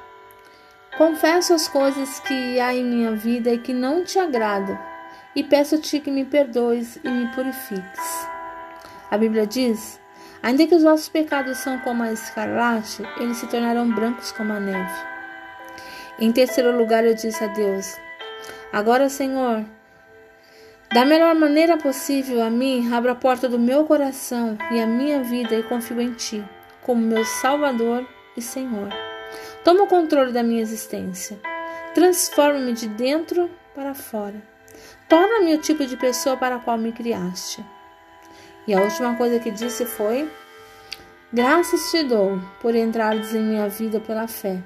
confesso 0.99 1.55
as 1.55 1.69
coisas 1.69 2.19
que 2.19 2.59
há 2.59 2.75
em 2.75 2.85
minha 2.85 3.13
vida 3.13 3.51
e 3.51 3.59
que 3.59 3.73
não 3.73 4.03
te 4.05 4.19
agradam 4.19 4.77
e 5.35 5.45
peço-te 5.45 6.01
que 6.01 6.11
me 6.11 6.25
perdoes 6.25 6.99
e 7.05 7.09
me 7.09 7.29
purifiques. 7.29 8.29
A 9.09 9.17
Bíblia 9.17 9.47
diz: 9.47 10.01
Ainda 10.43 10.67
que 10.67 10.75
os 10.75 10.83
vossos 10.83 11.09
pecados 11.09 11.59
são 11.59 11.79
como 11.79 12.03
a 12.03 12.13
escarlate, 12.13 13.05
eles 13.21 13.37
se 13.37 13.47
tornarão 13.47 13.89
brancos 13.89 14.33
como 14.33 14.53
a 14.53 14.59
neve. 14.59 15.01
Em 16.19 16.33
terceiro 16.33 16.77
lugar, 16.77 17.05
eu 17.05 17.15
disse 17.15 17.45
a 17.45 17.47
Deus: 17.47 17.97
Agora, 18.73 19.09
Senhor, 19.09 19.65
da 20.93 21.05
melhor 21.05 21.37
maneira 21.37 21.77
possível 21.77 22.43
a 22.43 22.51
mim, 22.51 22.93
abra 22.93 23.13
a 23.13 23.15
porta 23.15 23.49
do 23.49 23.59
meu 23.59 23.85
coração 23.85 24.59
e 24.73 24.81
a 24.81 24.87
minha 24.87 25.23
vida 25.23 25.55
e 25.55 25.63
confio 25.63 26.01
em 26.01 26.13
Ti, 26.15 26.45
como 26.83 27.01
meu 27.01 27.25
Salvador 27.25 28.05
e 28.37 28.43
Senhor. 28.43 28.89
Toma 29.65 29.85
o 29.85 29.87
controle 29.87 30.33
da 30.33 30.43
minha 30.43 30.63
existência. 30.63 31.39
Transforma-me 31.95 32.73
de 32.73 32.89
dentro 32.89 33.51
para 33.75 33.95
fora. 33.95 34.43
Torna-me 35.09 35.55
o 35.55 35.59
tipo 35.59 35.87
de 35.87 35.97
pessoa 35.97 36.37
para 36.37 36.57
a 36.57 36.61
qual 36.61 36.79
me 36.79 36.93
criaste. 36.93 37.65
E 38.67 38.75
a 38.75 38.81
última 38.81 39.17
coisa 39.17 39.39
que 39.39 39.51
disse 39.51 39.85
foi: 39.87 40.31
Graças 41.33 41.91
te 41.91 42.03
dou 42.05 42.41
por 42.61 42.75
entrares 42.75 43.35
em 43.35 43.43
minha 43.43 43.69
vida 43.69 44.01
pela 44.01 44.29
fé. 44.29 44.63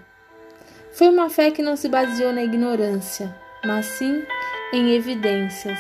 Foi 0.93 1.09
uma 1.09 1.31
fé 1.31 1.51
que 1.51 1.63
não 1.63 1.77
se 1.77 1.89
baseou 1.89 2.33
na 2.33 2.43
ignorância, 2.43 3.35
mas 3.65 3.87
sim 3.87 4.25
em 4.73 4.95
evidências, 4.95 5.79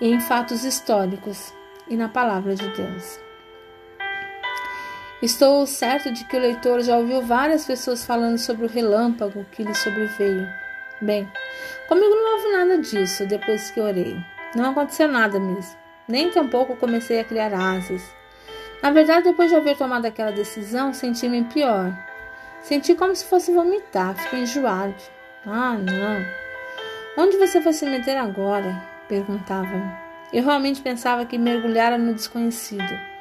em 0.00 0.20
fatos 0.20 0.64
históricos 0.64 1.52
e 1.88 1.96
na 1.96 2.08
palavra 2.08 2.54
de 2.54 2.68
Deus. 2.68 3.25
Estou 5.22 5.66
certo 5.66 6.12
de 6.12 6.24
que 6.24 6.36
o 6.36 6.40
leitor 6.40 6.82
já 6.82 6.98
ouviu 6.98 7.22
várias 7.22 7.64
pessoas 7.64 8.04
falando 8.04 8.36
sobre 8.36 8.66
o 8.66 8.68
relâmpago 8.68 9.46
que 9.50 9.62
lhe 9.62 9.74
sobreveio. 9.74 10.46
Bem, 11.00 11.26
comigo 11.88 12.14
não 12.14 12.36
houve 12.36 12.52
nada 12.52 12.78
disso 12.78 13.26
depois 13.26 13.70
que 13.70 13.80
orei. 13.80 14.16
Não 14.54 14.70
aconteceu 14.70 15.08
nada 15.08 15.40
mesmo. 15.40 15.76
Nem 16.06 16.30
tampouco 16.30 16.76
comecei 16.76 17.18
a 17.18 17.24
criar 17.24 17.54
asas. 17.54 18.02
Na 18.82 18.90
verdade, 18.90 19.24
depois 19.24 19.50
de 19.50 19.56
haver 19.56 19.76
tomado 19.76 20.04
aquela 20.04 20.30
decisão, 20.30 20.92
senti-me 20.92 21.44
pior. 21.44 21.92
Senti 22.60 22.94
como 22.94 23.16
se 23.16 23.24
fosse 23.24 23.52
vomitar, 23.52 24.14
fiquei 24.16 24.40
enjoado. 24.40 24.94
Ah, 25.46 25.78
não. 25.78 27.24
Onde 27.24 27.38
você 27.38 27.58
vai 27.60 27.72
se 27.72 27.86
meter 27.86 28.16
agora? 28.18 28.74
perguntava-me. 29.08 29.90
Eu 30.32 30.44
realmente 30.44 30.82
pensava 30.82 31.24
que 31.24 31.38
mergulhara 31.38 31.96
no 31.96 32.12
desconhecido. 32.12 33.15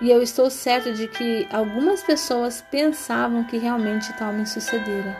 E 0.00 0.10
eu 0.10 0.22
estou 0.22 0.48
certo 0.48 0.92
de 0.92 1.08
que 1.08 1.48
algumas 1.52 2.02
pessoas 2.02 2.64
pensavam 2.70 3.44
que 3.44 3.58
realmente 3.58 4.12
tal 4.14 4.32
me 4.32 4.46
sucedera. 4.46 5.16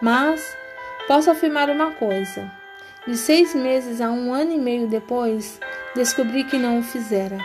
Mas 0.00 0.56
posso 1.06 1.30
afirmar 1.30 1.70
uma 1.70 1.92
coisa: 1.92 2.50
de 3.06 3.16
seis 3.16 3.54
meses 3.54 4.00
a 4.00 4.10
um 4.10 4.32
ano 4.32 4.52
e 4.52 4.58
meio 4.58 4.88
depois, 4.88 5.58
descobri 5.94 6.44
que 6.44 6.58
não 6.58 6.80
o 6.80 6.82
fizera. 6.82 7.38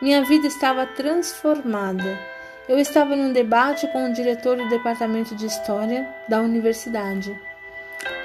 Minha 0.00 0.24
vida 0.24 0.46
estava 0.46 0.86
transformada. 0.86 2.18
Eu 2.66 2.78
estava 2.78 3.14
num 3.14 3.32
debate 3.32 3.86
com 3.88 4.08
o 4.08 4.12
diretor 4.12 4.56
do 4.56 4.68
departamento 4.68 5.34
de 5.34 5.46
História 5.46 6.08
da 6.28 6.40
universidade 6.40 7.38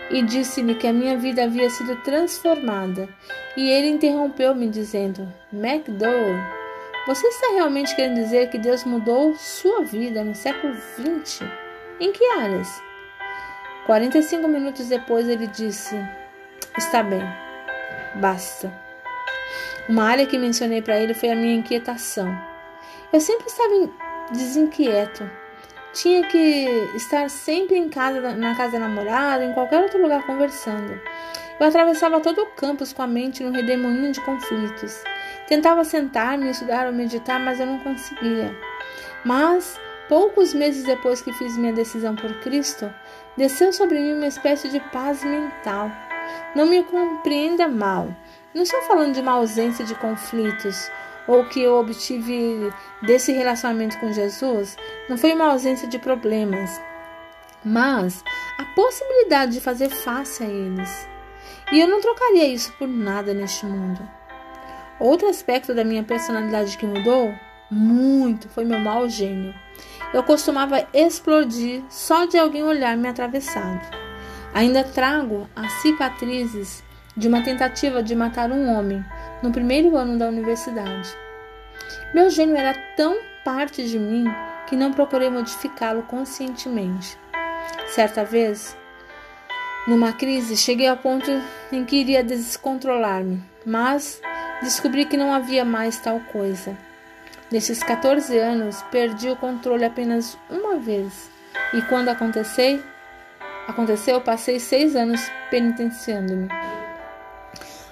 e 0.10 0.24
disse-lhe 0.24 0.75
que 0.75 0.88
a 0.88 0.94
minha 0.94 1.18
vida 1.18 1.44
havia 1.44 1.70
sido 1.70 1.96
transformada. 1.98 3.08
E 3.56 3.70
ele 3.70 3.89
interrompeu-me, 3.89 4.68
dizendo: 4.68 5.32
MacDowell, 5.51 6.39
você 7.10 7.25
está 7.25 7.54
realmente 7.54 7.96
querendo 7.96 8.18
dizer 8.18 8.50
que 8.50 8.60
Deus 8.60 8.84
mudou 8.84 9.34
sua 9.36 9.84
vida 9.84 10.24
no 10.24 10.36
século 10.36 10.75
XX? 10.75 11.42
Em 12.00 12.12
que 12.12 12.24
áreas? 12.34 12.82
45 13.88 14.48
minutos 14.48 14.88
depois 14.88 15.28
ele 15.28 15.48
disse: 15.48 15.96
Está 16.78 17.01
bem, 17.01 17.24
basta. 18.22 18.72
Uma 19.89 20.04
área 20.04 20.28
que 20.28 20.38
mencionei 20.38 20.84
para 20.84 21.00
ele 21.00 21.16
foi 21.16 21.32
a 21.32 21.36
minha 21.36 21.56
inquietação. 21.56 22.32
Eu 23.12 23.20
sempre 23.20 23.48
estava 23.48 23.89
desinquieto 24.32 25.28
tinha 25.94 26.24
que 26.28 26.68
estar 26.96 27.30
sempre 27.30 27.75
em 27.75 27.89
casa, 27.89 28.22
na 28.36 28.56
casa 28.56 28.74
da 28.74 28.88
namorada, 28.88 29.44
em 29.44 29.54
qualquer 29.54 29.82
outro 29.82 30.01
lugar 30.01 30.25
conversando. 30.25 31.00
Eu 31.60 31.68
atravessava 31.68 32.22
todo 32.22 32.42
o 32.42 32.46
campus 32.48 32.94
com 32.94 33.01
a 33.01 33.08
mente 33.08 33.44
no 33.44 33.51
redemoinho 33.51 34.12
de 34.12 34.22
conflitos. 34.22 35.04
Tentava 35.48 35.84
sentar-me, 35.84 36.50
estudar 36.50 36.88
ou 36.88 36.94
meditar, 36.94 37.39
mas 37.39 37.60
eu 37.60 37.66
não 37.66 37.80
conseguia. 37.80 38.56
Mas, 39.25 39.80
poucos 40.08 40.54
meses 40.54 40.86
depois 40.86 41.22
que 41.22 41.34
fiz 41.34 41.58
minha 41.58 41.74
decisão 41.74 42.16
por 42.16 42.34
Cristo, 42.39 42.94
desceu 43.36 43.74
sobre 43.74 44.00
mim 44.00 44.13
uma 44.13 44.28
espécie 44.28 44.70
de 44.70 44.80
paz 44.92 45.24
mental. 45.24 45.92
Não 46.56 46.66
me 46.66 46.84
compreenda 46.84 47.68
mal. 47.68 48.08
Não 48.54 48.63
estou 48.63 48.82
falando 48.84 49.13
de 49.13 49.22
uma 49.22 49.34
ausência 49.34 49.84
de 49.84 49.96
conflitos 49.96 50.89
ou 51.30 51.46
que 51.46 51.62
eu 51.62 51.75
obtive 51.75 52.74
desse 53.04 53.32
relacionamento 53.32 54.00
com 54.00 54.12
Jesus 54.12 54.75
não 55.08 55.16
foi 55.16 55.34
uma 55.34 55.51
ausência 55.51 55.88
de 55.88 56.00
problemas, 56.00 56.82
mas 57.63 58.24
a 58.58 58.66
possibilidade 58.74 59.54
de 59.54 59.62
fazer 59.62 59.89
face 59.89 60.44
a 60.44 60.48
eles. 60.48 61.08
E 61.72 61.80
eu 61.80 61.88
não 61.88 62.02
trocaria 62.02 62.48
isso 62.48 62.74
por 62.74 62.88
nada 62.88 63.34
neste 63.34 63.66
mundo. 63.66 64.02
Outro 65.00 65.30
aspecto 65.30 65.74
da 65.74 65.84
minha 65.84 66.04
personalidade 66.04 66.78
que 66.78 66.86
mudou 66.86 67.34
muito 67.70 68.50
foi 68.50 68.66
meu 68.66 68.80
mau 68.80 69.08
gênio. 69.08 69.54
Eu 70.14 70.24
costumava 70.24 70.88
explodir 70.94 71.84
só 71.90 72.26
de 72.26 72.38
alguém 72.38 72.64
olhar 72.64 72.98
me 72.98 73.08
atravessado. 73.08 73.80
Ainda 74.54 74.84
trago 74.84 75.48
as 75.56 75.72
cicatrizes 75.74 76.84
de 77.16 77.28
uma 77.28 77.44
tentativa 77.44 78.02
de 78.02 78.16
matar 78.16 78.52
um 78.52 78.68
homem 78.76 79.06
no 79.44 79.52
primeiro 79.52 79.96
ano 79.96 80.18
da 80.18 80.28
universidade. 80.28 81.16
Meu 82.14 82.30
gênio 82.30 82.58
era 82.58 82.74
tão 82.98 83.20
parte 83.46 83.88
de 83.88 84.00
mim 84.00 84.26
que 84.66 84.76
não 84.76 84.92
procurei 84.92 85.30
modificá-lo 85.30 86.04
conscientemente. 86.04 87.18
Certa 87.88 88.24
vez, 88.24 88.76
numa 89.89 90.13
crise, 90.13 90.55
cheguei 90.55 90.88
ao 90.88 90.96
ponto 90.96 91.29
em 91.72 91.84
que 91.84 91.96
iria 91.96 92.24
descontrolar-me, 92.24 93.41
mas 93.65 94.22
descobri 94.62 95.05
que 95.05 95.17
não 95.17 95.34
havia 95.34 95.65
mais 95.65 95.98
tal 95.98 96.19
coisa. 96.31 96.77
Nesses 97.51 97.81
14 97.81 98.38
anos, 98.38 98.84
perdi 98.91 99.29
o 99.29 99.36
controle 99.36 99.84
apenas 99.84 100.38
uma 100.48 100.77
vez, 100.77 101.31
e 101.74 101.81
quando 101.84 102.10
aconteceu, 102.10 102.80
aconteceu, 103.67 104.21
passei 104.21 104.60
seis 104.60 104.95
anos 104.95 105.19
penitenciando-me. 105.49 106.47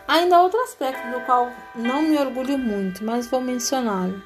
Ainda 0.07 0.39
outro 0.39 0.59
aspecto 0.61 1.05
do 1.09 1.21
qual 1.21 1.51
não 1.73 2.03
me 2.03 2.17
orgulho 2.19 2.59
muito, 2.59 3.03
mas 3.03 3.25
vou 3.25 3.41
mencioná-lo, 3.41 4.21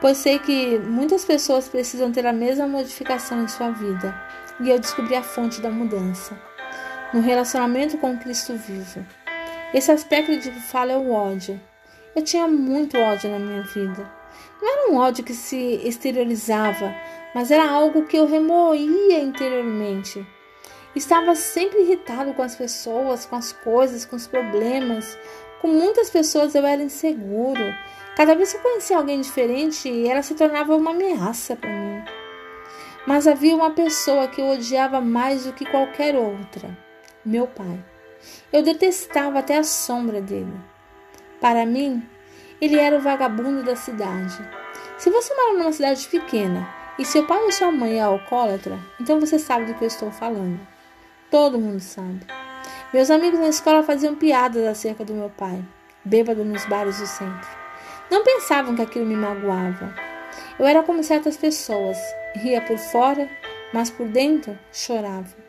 pois 0.00 0.18
sei 0.18 0.38
que 0.38 0.78
muitas 0.78 1.24
pessoas 1.24 1.68
precisam 1.68 2.12
ter 2.12 2.24
a 2.24 2.32
mesma 2.32 2.68
modificação 2.68 3.42
em 3.42 3.48
sua 3.48 3.70
vida, 3.70 4.14
e 4.60 4.70
eu 4.70 4.78
descobri 4.78 5.16
a 5.16 5.24
fonte 5.24 5.60
da 5.60 5.70
mudança 5.70 6.53
no 7.14 7.20
relacionamento 7.20 7.96
com 7.96 8.18
Cristo 8.18 8.54
vivo. 8.56 9.06
Esse 9.72 9.92
aspecto 9.92 10.36
de 10.36 10.50
falo 10.50 10.90
é 10.90 10.96
o 10.96 11.12
ódio. 11.12 11.60
Eu 12.14 12.24
tinha 12.24 12.48
muito 12.48 12.98
ódio 12.98 13.30
na 13.30 13.38
minha 13.38 13.62
vida. 13.62 14.10
Não 14.60 14.68
era 14.68 14.90
um 14.90 14.96
ódio 14.96 15.22
que 15.22 15.32
se 15.32 15.80
exteriorizava, 15.84 16.92
mas 17.32 17.52
era 17.52 17.70
algo 17.70 18.04
que 18.06 18.16
eu 18.16 18.26
remoía 18.26 19.20
interiormente. 19.20 20.26
Estava 20.96 21.36
sempre 21.36 21.82
irritado 21.82 22.34
com 22.34 22.42
as 22.42 22.56
pessoas, 22.56 23.26
com 23.26 23.36
as 23.36 23.52
coisas, 23.52 24.04
com 24.04 24.16
os 24.16 24.26
problemas. 24.26 25.16
Com 25.60 25.68
muitas 25.68 26.10
pessoas 26.10 26.52
eu 26.56 26.66
era 26.66 26.82
inseguro. 26.82 27.72
Cada 28.16 28.34
vez 28.34 28.50
que 28.50 28.58
eu 28.58 28.62
conhecia 28.62 28.96
alguém 28.96 29.20
diferente, 29.20 30.08
ela 30.08 30.22
se 30.22 30.34
tornava 30.34 30.74
uma 30.74 30.90
ameaça 30.90 31.54
para 31.54 31.70
mim. 31.70 32.02
Mas 33.06 33.28
havia 33.28 33.54
uma 33.54 33.70
pessoa 33.70 34.26
que 34.26 34.40
eu 34.40 34.48
odiava 34.48 35.00
mais 35.00 35.44
do 35.44 35.52
que 35.52 35.64
qualquer 35.64 36.16
outra: 36.16 36.83
meu 37.24 37.46
pai. 37.46 37.82
Eu 38.52 38.62
detestava 38.62 39.38
até 39.38 39.58
a 39.58 39.64
sombra 39.64 40.20
dele. 40.20 40.52
Para 41.40 41.66
mim, 41.66 42.06
ele 42.60 42.78
era 42.78 42.96
o 42.96 43.00
vagabundo 43.00 43.62
da 43.62 43.76
cidade. 43.76 44.38
Se 44.98 45.10
você 45.10 45.34
mora 45.34 45.58
numa 45.58 45.72
cidade 45.72 46.06
pequena 46.08 46.68
e 46.98 47.04
seu 47.04 47.26
pai 47.26 47.42
ou 47.42 47.52
sua 47.52 47.72
mãe 47.72 47.98
é 47.98 48.02
alcoólatra, 48.02 48.78
então 49.00 49.20
você 49.20 49.38
sabe 49.38 49.66
do 49.66 49.74
que 49.74 49.84
eu 49.84 49.88
estou 49.88 50.10
falando. 50.10 50.60
Todo 51.30 51.58
mundo 51.58 51.80
sabe. 51.80 52.20
Meus 52.92 53.10
amigos 53.10 53.40
na 53.40 53.48
escola 53.48 53.82
faziam 53.82 54.14
piadas 54.14 54.64
acerca 54.64 55.04
do 55.04 55.14
meu 55.14 55.28
pai, 55.30 55.64
bêbado 56.04 56.44
nos 56.44 56.64
bares 56.66 57.00
do 57.00 57.06
centro. 57.06 57.48
Não 58.10 58.22
pensavam 58.22 58.76
que 58.76 58.82
aquilo 58.82 59.04
me 59.04 59.16
magoava. 59.16 59.94
Eu 60.58 60.66
era 60.66 60.82
como 60.82 61.02
certas 61.02 61.36
pessoas, 61.36 61.98
ria 62.36 62.60
por 62.60 62.78
fora, 62.78 63.28
mas 63.72 63.90
por 63.90 64.06
dentro 64.06 64.56
chorava. 64.72 65.43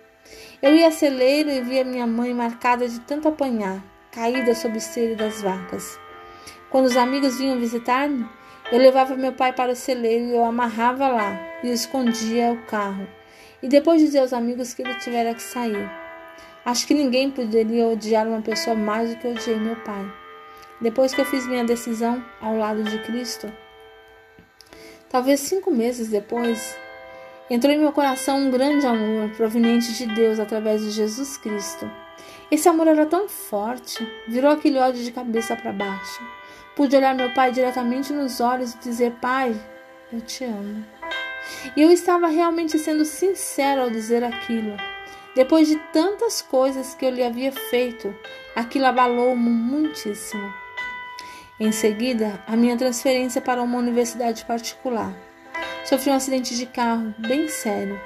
Eu 0.65 0.75
ia 0.75 0.88
a 0.88 0.91
celeiro 0.91 1.51
e 1.51 1.62
via 1.62 1.84
minha 1.84 2.08
mãe 2.08 2.34
marcada 2.34 2.89
de 2.89 2.99
tanto 3.01 3.28
apanhar, 3.28 3.84
caída 4.12 4.56
sob 4.56 4.73
o 4.73 4.78
esteio 4.80 5.15
das 5.15 5.39
vacas. 5.39 5.99
Quando 6.71 6.86
os 6.86 6.97
amigos 6.97 7.38
vinham 7.38 7.60
visitar-me, 7.60 8.28
eu 8.71 8.80
levava 8.80 9.15
meu 9.15 9.32
pai 9.32 9.54
para 9.54 9.73
o 9.73 9.75
celeiro 9.75 10.25
e 10.25 10.36
eu 10.36 10.43
amarrava 10.43 11.08
lá 11.08 11.39
e 11.63 11.71
escondia 11.71 12.51
o 12.51 12.65
carro 12.65 13.08
e 13.62 13.67
depois 13.67 14.01
dizer 14.01 14.17
aos 14.17 14.34
amigos 14.34 14.73
que 14.73 14.82
ele 14.82 14.95
tivera 14.95 15.36
que 15.36 15.43
sair. 15.43 15.88
Acho 16.65 16.88
que 16.88 16.95
ninguém 16.95 17.30
poderia 17.30 17.86
odiar 17.86 18.28
uma 18.28 18.41
pessoa 18.41 18.75
mais 18.75 19.12
do 19.12 19.17
que 19.17 19.28
odiei 19.28 19.60
meu 19.60 19.75
pai. 19.75 20.12
Depois 20.82 21.13
que 21.13 21.21
eu 21.21 21.25
fiz 21.25 21.45
minha 21.45 21.63
decisão 21.63 22.25
ao 22.41 22.58
lado 22.58 22.82
de 22.82 22.97
Cristo, 23.04 23.54
talvez 25.12 25.41
cinco 25.41 25.69
meses 25.69 26.08
depois, 26.08 26.75
entrou 27.49 27.73
em 27.73 27.79
meu 27.79 27.91
coração 27.91 28.38
um 28.38 28.51
grande 28.51 28.86
amor 28.86 29.29
proveniente 29.31 29.93
de 29.93 30.05
Deus 30.08 30.39
através 30.39 30.81
de 30.81 30.91
Jesus 30.91 31.38
Cristo. 31.38 31.89
Esse 32.49 32.69
amor 32.69 32.88
era 32.88 33.05
tão 33.05 33.27
forte, 33.27 34.08
virou 34.27 34.51
aquele 34.51 34.77
ódio 34.77 35.03
de 35.03 35.12
cabeça 35.12 35.55
para 35.55 35.73
baixo. 35.73 36.23
Pude 36.75 36.95
olhar 36.95 37.15
meu 37.15 37.34
pai 37.34 37.51
diretamente 37.51 38.13
nos 38.13 38.39
olhos 38.39 38.73
e 38.73 38.79
dizer: 38.79 39.13
Pai, 39.21 39.55
eu 40.12 40.21
te 40.21 40.43
amo. 40.43 40.86
E 41.75 41.81
eu 41.81 41.91
estava 41.91 42.27
realmente 42.27 42.77
sendo 42.77 43.05
sincero 43.05 43.81
ao 43.81 43.89
dizer 43.89 44.23
aquilo. 44.23 44.75
Depois 45.36 45.67
de 45.67 45.75
tantas 45.91 46.41
coisas 46.41 46.95
que 46.95 47.05
eu 47.05 47.10
lhe 47.10 47.23
havia 47.23 47.51
feito, 47.51 48.13
aquilo 48.55 48.86
abalou-me 48.86 49.49
muitíssimo. 49.49 50.53
Em 51.60 51.71
seguida, 51.71 52.43
a 52.47 52.55
minha 52.55 52.77
transferência 52.77 53.41
para 53.41 53.62
uma 53.62 53.77
universidade 53.77 54.45
particular. 54.45 55.13
Sofri 55.86 56.10
um 56.10 56.15
acidente 56.15 56.56
de 56.58 56.65
carro 56.65 57.13
bem 57.19 57.48
sério. 57.48 58.02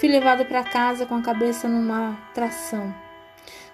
Fui 0.00 0.08
levado 0.08 0.46
para 0.46 0.64
casa 0.64 1.04
com 1.04 1.14
a 1.14 1.20
cabeça 1.20 1.68
numa 1.68 2.16
tração. 2.32 2.94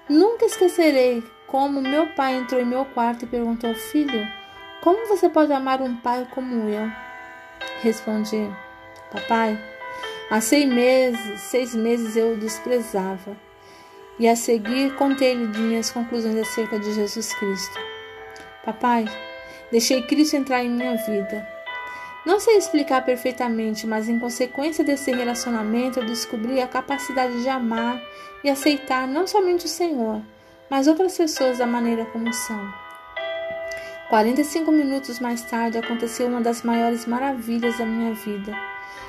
Nunca 0.08 0.44
esquecerei 0.44 1.22
como 1.46 1.80
meu 1.80 2.08
pai 2.14 2.34
entrou 2.34 2.60
em 2.60 2.66
meu 2.66 2.84
quarto 2.84 3.24
e 3.24 3.28
perguntou: 3.28 3.72
Filho, 3.76 4.26
como 4.82 5.06
você 5.06 5.28
pode 5.28 5.52
amar 5.52 5.80
um 5.80 5.94
pai 5.94 6.26
como 6.34 6.68
eu? 6.68 6.90
Respondi: 7.80 8.50
Papai, 9.12 9.56
há 10.32 10.40
seis 10.40 10.68
meses, 10.68 11.40
seis 11.42 11.76
meses 11.76 12.16
eu 12.16 12.32
o 12.32 12.36
desprezava. 12.36 13.36
E 14.18 14.28
a 14.28 14.34
seguir 14.34 14.96
contei-lhe 14.96 15.46
de 15.46 15.60
minhas 15.60 15.92
conclusões 15.92 16.36
acerca 16.36 16.76
de 16.80 16.92
Jesus 16.92 17.32
Cristo. 17.34 17.78
Papai, 18.64 19.04
deixei 19.70 20.02
Cristo 20.02 20.34
entrar 20.34 20.64
em 20.64 20.70
minha 20.70 20.96
vida. 20.96 21.53
Não 22.24 22.40
sei 22.40 22.56
explicar 22.56 23.04
perfeitamente, 23.04 23.86
mas 23.86 24.08
em 24.08 24.18
consequência 24.18 24.82
desse 24.82 25.12
relacionamento 25.12 26.00
eu 26.00 26.06
descobri 26.06 26.60
a 26.60 26.66
capacidade 26.66 27.42
de 27.42 27.48
amar 27.50 28.00
e 28.42 28.48
aceitar 28.48 29.06
não 29.06 29.26
somente 29.26 29.66
o 29.66 29.68
Senhor, 29.68 30.22
mas 30.70 30.86
outras 30.86 31.16
pessoas 31.18 31.58
da 31.58 31.66
maneira 31.66 32.06
como 32.06 32.32
são. 32.32 32.72
45 34.08 34.72
minutos 34.72 35.20
mais 35.20 35.42
tarde 35.42 35.76
aconteceu 35.76 36.26
uma 36.26 36.40
das 36.40 36.62
maiores 36.62 37.04
maravilhas 37.04 37.76
da 37.76 37.84
minha 37.84 38.14
vida. 38.14 38.56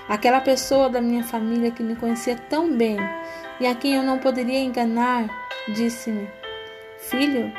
Aquela 0.09 0.41
pessoa 0.41 0.89
da 0.89 0.99
minha 0.99 1.23
família 1.23 1.71
que 1.71 1.83
me 1.83 1.95
conhecia 1.95 2.35
tão 2.35 2.75
bem 2.75 2.97
e 3.59 3.65
a 3.65 3.73
quem 3.75 3.95
eu 3.95 4.03
não 4.03 4.19
poderia 4.19 4.59
enganar, 4.59 5.29
disse-me: 5.69 6.29
Filho, 6.97 7.51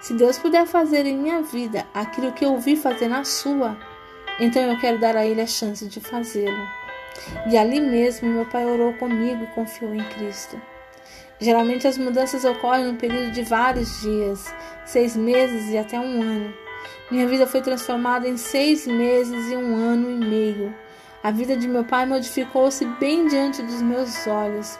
se 0.00 0.14
Deus 0.14 0.38
puder 0.38 0.66
fazer 0.66 1.04
em 1.04 1.18
minha 1.18 1.42
vida 1.42 1.86
aquilo 1.92 2.32
que 2.32 2.44
eu 2.44 2.58
vi 2.58 2.76
fazer 2.76 3.08
na 3.08 3.24
sua, 3.24 3.76
então 4.38 4.62
eu 4.62 4.78
quero 4.78 4.98
dar 4.98 5.16
a 5.16 5.24
Ele 5.24 5.40
a 5.40 5.46
chance 5.46 5.86
de 5.86 6.00
fazê-lo. 6.00 6.68
E 7.50 7.56
ali 7.56 7.80
mesmo 7.80 8.28
meu 8.28 8.46
pai 8.46 8.64
orou 8.64 8.92
comigo 8.94 9.44
e 9.44 9.54
confiou 9.54 9.94
em 9.94 10.04
Cristo. 10.04 10.60
Geralmente 11.38 11.86
as 11.86 11.98
mudanças 11.98 12.44
ocorrem 12.44 12.86
num 12.86 12.96
período 12.96 13.30
de 13.30 13.42
vários 13.42 14.00
dias, 14.00 14.54
seis 14.84 15.16
meses 15.16 15.70
e 15.70 15.78
até 15.78 15.98
um 15.98 16.22
ano. 16.22 16.54
Minha 17.10 17.26
vida 17.26 17.46
foi 17.46 17.60
transformada 17.60 18.28
em 18.28 18.36
seis 18.36 18.86
meses 18.86 19.50
e 19.50 19.56
um 19.56 19.76
ano 19.76 20.10
e 20.10 20.26
meio. 20.28 20.74
A 21.22 21.30
vida 21.30 21.56
de 21.56 21.68
meu 21.68 21.84
pai 21.84 22.06
modificou-se 22.06 22.84
bem 22.84 23.26
diante 23.26 23.62
dos 23.62 23.82
meus 23.82 24.26
olhos. 24.26 24.78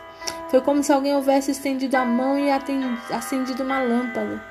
Foi 0.48 0.60
como 0.60 0.82
se 0.82 0.92
alguém 0.92 1.14
houvesse 1.14 1.50
estendido 1.50 1.96
a 1.96 2.04
mão 2.04 2.38
e 2.38 2.50
acendido 2.50 3.62
uma 3.62 3.82
lâmpada. 3.82 4.42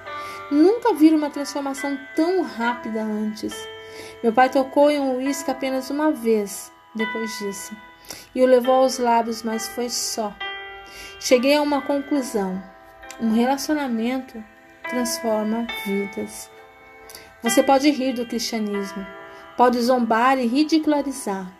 Nunca 0.51 0.93
vi 0.93 1.09
uma 1.09 1.29
transformação 1.29 1.97
tão 2.15 2.43
rápida 2.43 3.01
antes. 3.01 3.74
Meu 4.23 4.33
pai 4.33 4.49
tocou 4.49 4.89
em 4.89 4.99
um 4.99 5.17
uísque 5.17 5.51
apenas 5.51 5.89
uma 5.89 6.11
vez 6.11 6.71
depois 6.95 7.37
disso 7.39 7.75
e 8.33 8.41
o 8.41 8.45
levou 8.45 8.75
aos 8.75 8.99
lábios, 8.99 9.43
mas 9.43 9.67
foi 9.67 9.89
só. 9.89 10.35
Cheguei 11.19 11.55
a 11.55 11.61
uma 11.61 11.81
conclusão: 11.81 12.61
um 13.19 13.33
relacionamento 13.33 14.43
transforma 14.89 15.65
vidas. 15.85 16.49
Você 17.41 17.61
pode 17.63 17.89
rir 17.91 18.13
do 18.13 18.25
cristianismo, 18.25 19.05
pode 19.55 19.79
zombar 19.81 20.37
e 20.37 20.47
ridicularizar, 20.47 21.51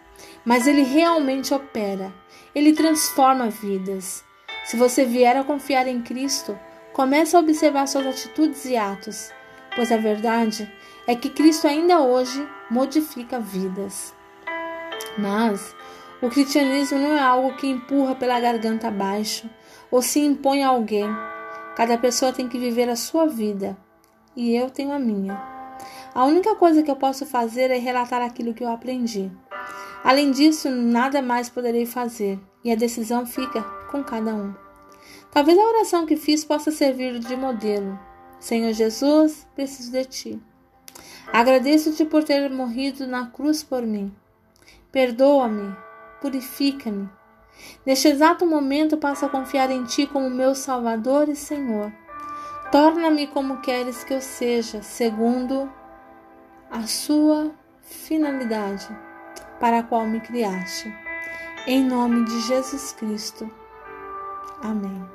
mas 0.44 0.68
ele 0.68 0.82
realmente 0.82 1.54
opera, 1.54 2.14
ele 2.54 2.74
transforma 2.74 3.50
vidas. 3.50 4.24
Se 4.66 4.76
você 4.78 5.06
vier 5.06 5.38
a 5.38 5.44
confiar 5.44 5.88
em 5.88 6.02
Cristo, 6.02 6.58
comece 6.92 7.36
a 7.36 7.40
observar 7.40 7.88
suas 7.88 8.08
atitudes 8.08 8.66
e 8.66 8.76
atos, 8.76 9.32
pois 9.76 9.92
a 9.92 9.98
verdade 9.98 10.72
é 11.08 11.16
que 11.16 11.30
Cristo 11.30 11.68
ainda 11.68 12.00
hoje 12.00 12.48
modifica 12.70 13.40
vidas. 13.40 14.14
Mas 15.18 15.76
o 16.22 16.30
cristianismo 16.30 16.98
não 16.98 17.14
é 17.14 17.20
algo 17.20 17.56
que 17.56 17.68
empurra 17.68 18.16
pela 18.16 18.40
garganta 18.40 18.88
abaixo 18.88 19.50
ou 19.92 20.02
se 20.02 20.20
impõe 20.20 20.64
a 20.64 20.70
alguém. 20.70 21.08
Cada 21.76 21.98
pessoa 21.98 22.34
tem 22.34 22.48
que 22.48 22.58
viver 22.58 22.90
a 22.90 22.96
sua 22.96 23.28
vida 23.28 23.78
e 24.36 24.56
eu 24.56 24.70
tenho 24.70 24.92
a 24.94 25.00
minha. 25.00 25.42
A 26.14 26.26
única 26.26 26.56
coisa 26.56 26.82
que 26.82 26.90
eu 26.90 26.96
posso 26.96 27.26
fazer 27.26 27.70
é 27.70 27.78
relatar 27.78 28.22
aquilo 28.22 28.54
que 28.54 28.64
eu 28.64 28.72
aprendi. 28.72 29.32
Além 30.04 30.32
disso, 30.32 30.70
nada 30.70 31.22
mais 31.22 31.50
poderei 31.50 31.86
fazer 31.86 32.40
e 32.64 32.72
a 32.72 32.76
decisão 32.76 33.26
fica 33.26 33.62
com 33.92 34.04
cada 34.04 34.34
um. 34.34 34.54
Talvez 35.32 35.58
a 35.58 35.64
oração 35.64 36.06
que 36.06 36.16
fiz 36.16 36.46
possa 36.46 36.72
servir 36.72 37.20
de 37.20 37.36
modelo. 37.36 38.00
Senhor 38.40 38.72
Jesus, 38.72 39.46
preciso 39.54 39.92
de 39.92 40.06
ti. 40.06 40.42
Agradeço-te 41.32 42.06
por 42.06 42.24
ter 42.24 42.50
morrido 42.50 43.06
na 43.08 43.28
cruz 43.28 43.64
por 43.64 43.82
mim. 43.84 44.14
Perdoa-me, 44.92 45.76
purifica-me. 46.22 47.10
Neste 47.86 48.08
exato 48.08 48.46
momento 48.46 48.98
passo 48.98 49.26
a 49.26 49.30
confiar 49.30 49.72
em 49.72 49.84
Ti 49.84 50.08
como 50.08 50.30
meu 50.30 50.56
Salvador 50.56 51.30
e 51.30 51.36
Senhor. 51.36 51.92
Torna-me 52.72 53.28
como 53.28 53.62
queres 53.62 54.04
que 54.04 54.14
eu 54.14 54.22
seja, 54.22 54.82
segundo 54.82 55.72
a 56.70 56.84
Sua 56.84 57.52
finalidade 57.82 58.88
para 59.60 59.80
a 59.80 59.84
qual 59.84 60.06
me 60.06 60.20
criaste. 60.20 60.94
Em 61.68 61.84
nome 61.84 62.26
de 62.26 62.42
Jesus 62.42 62.92
Cristo. 62.94 63.50
Amém. 64.62 65.15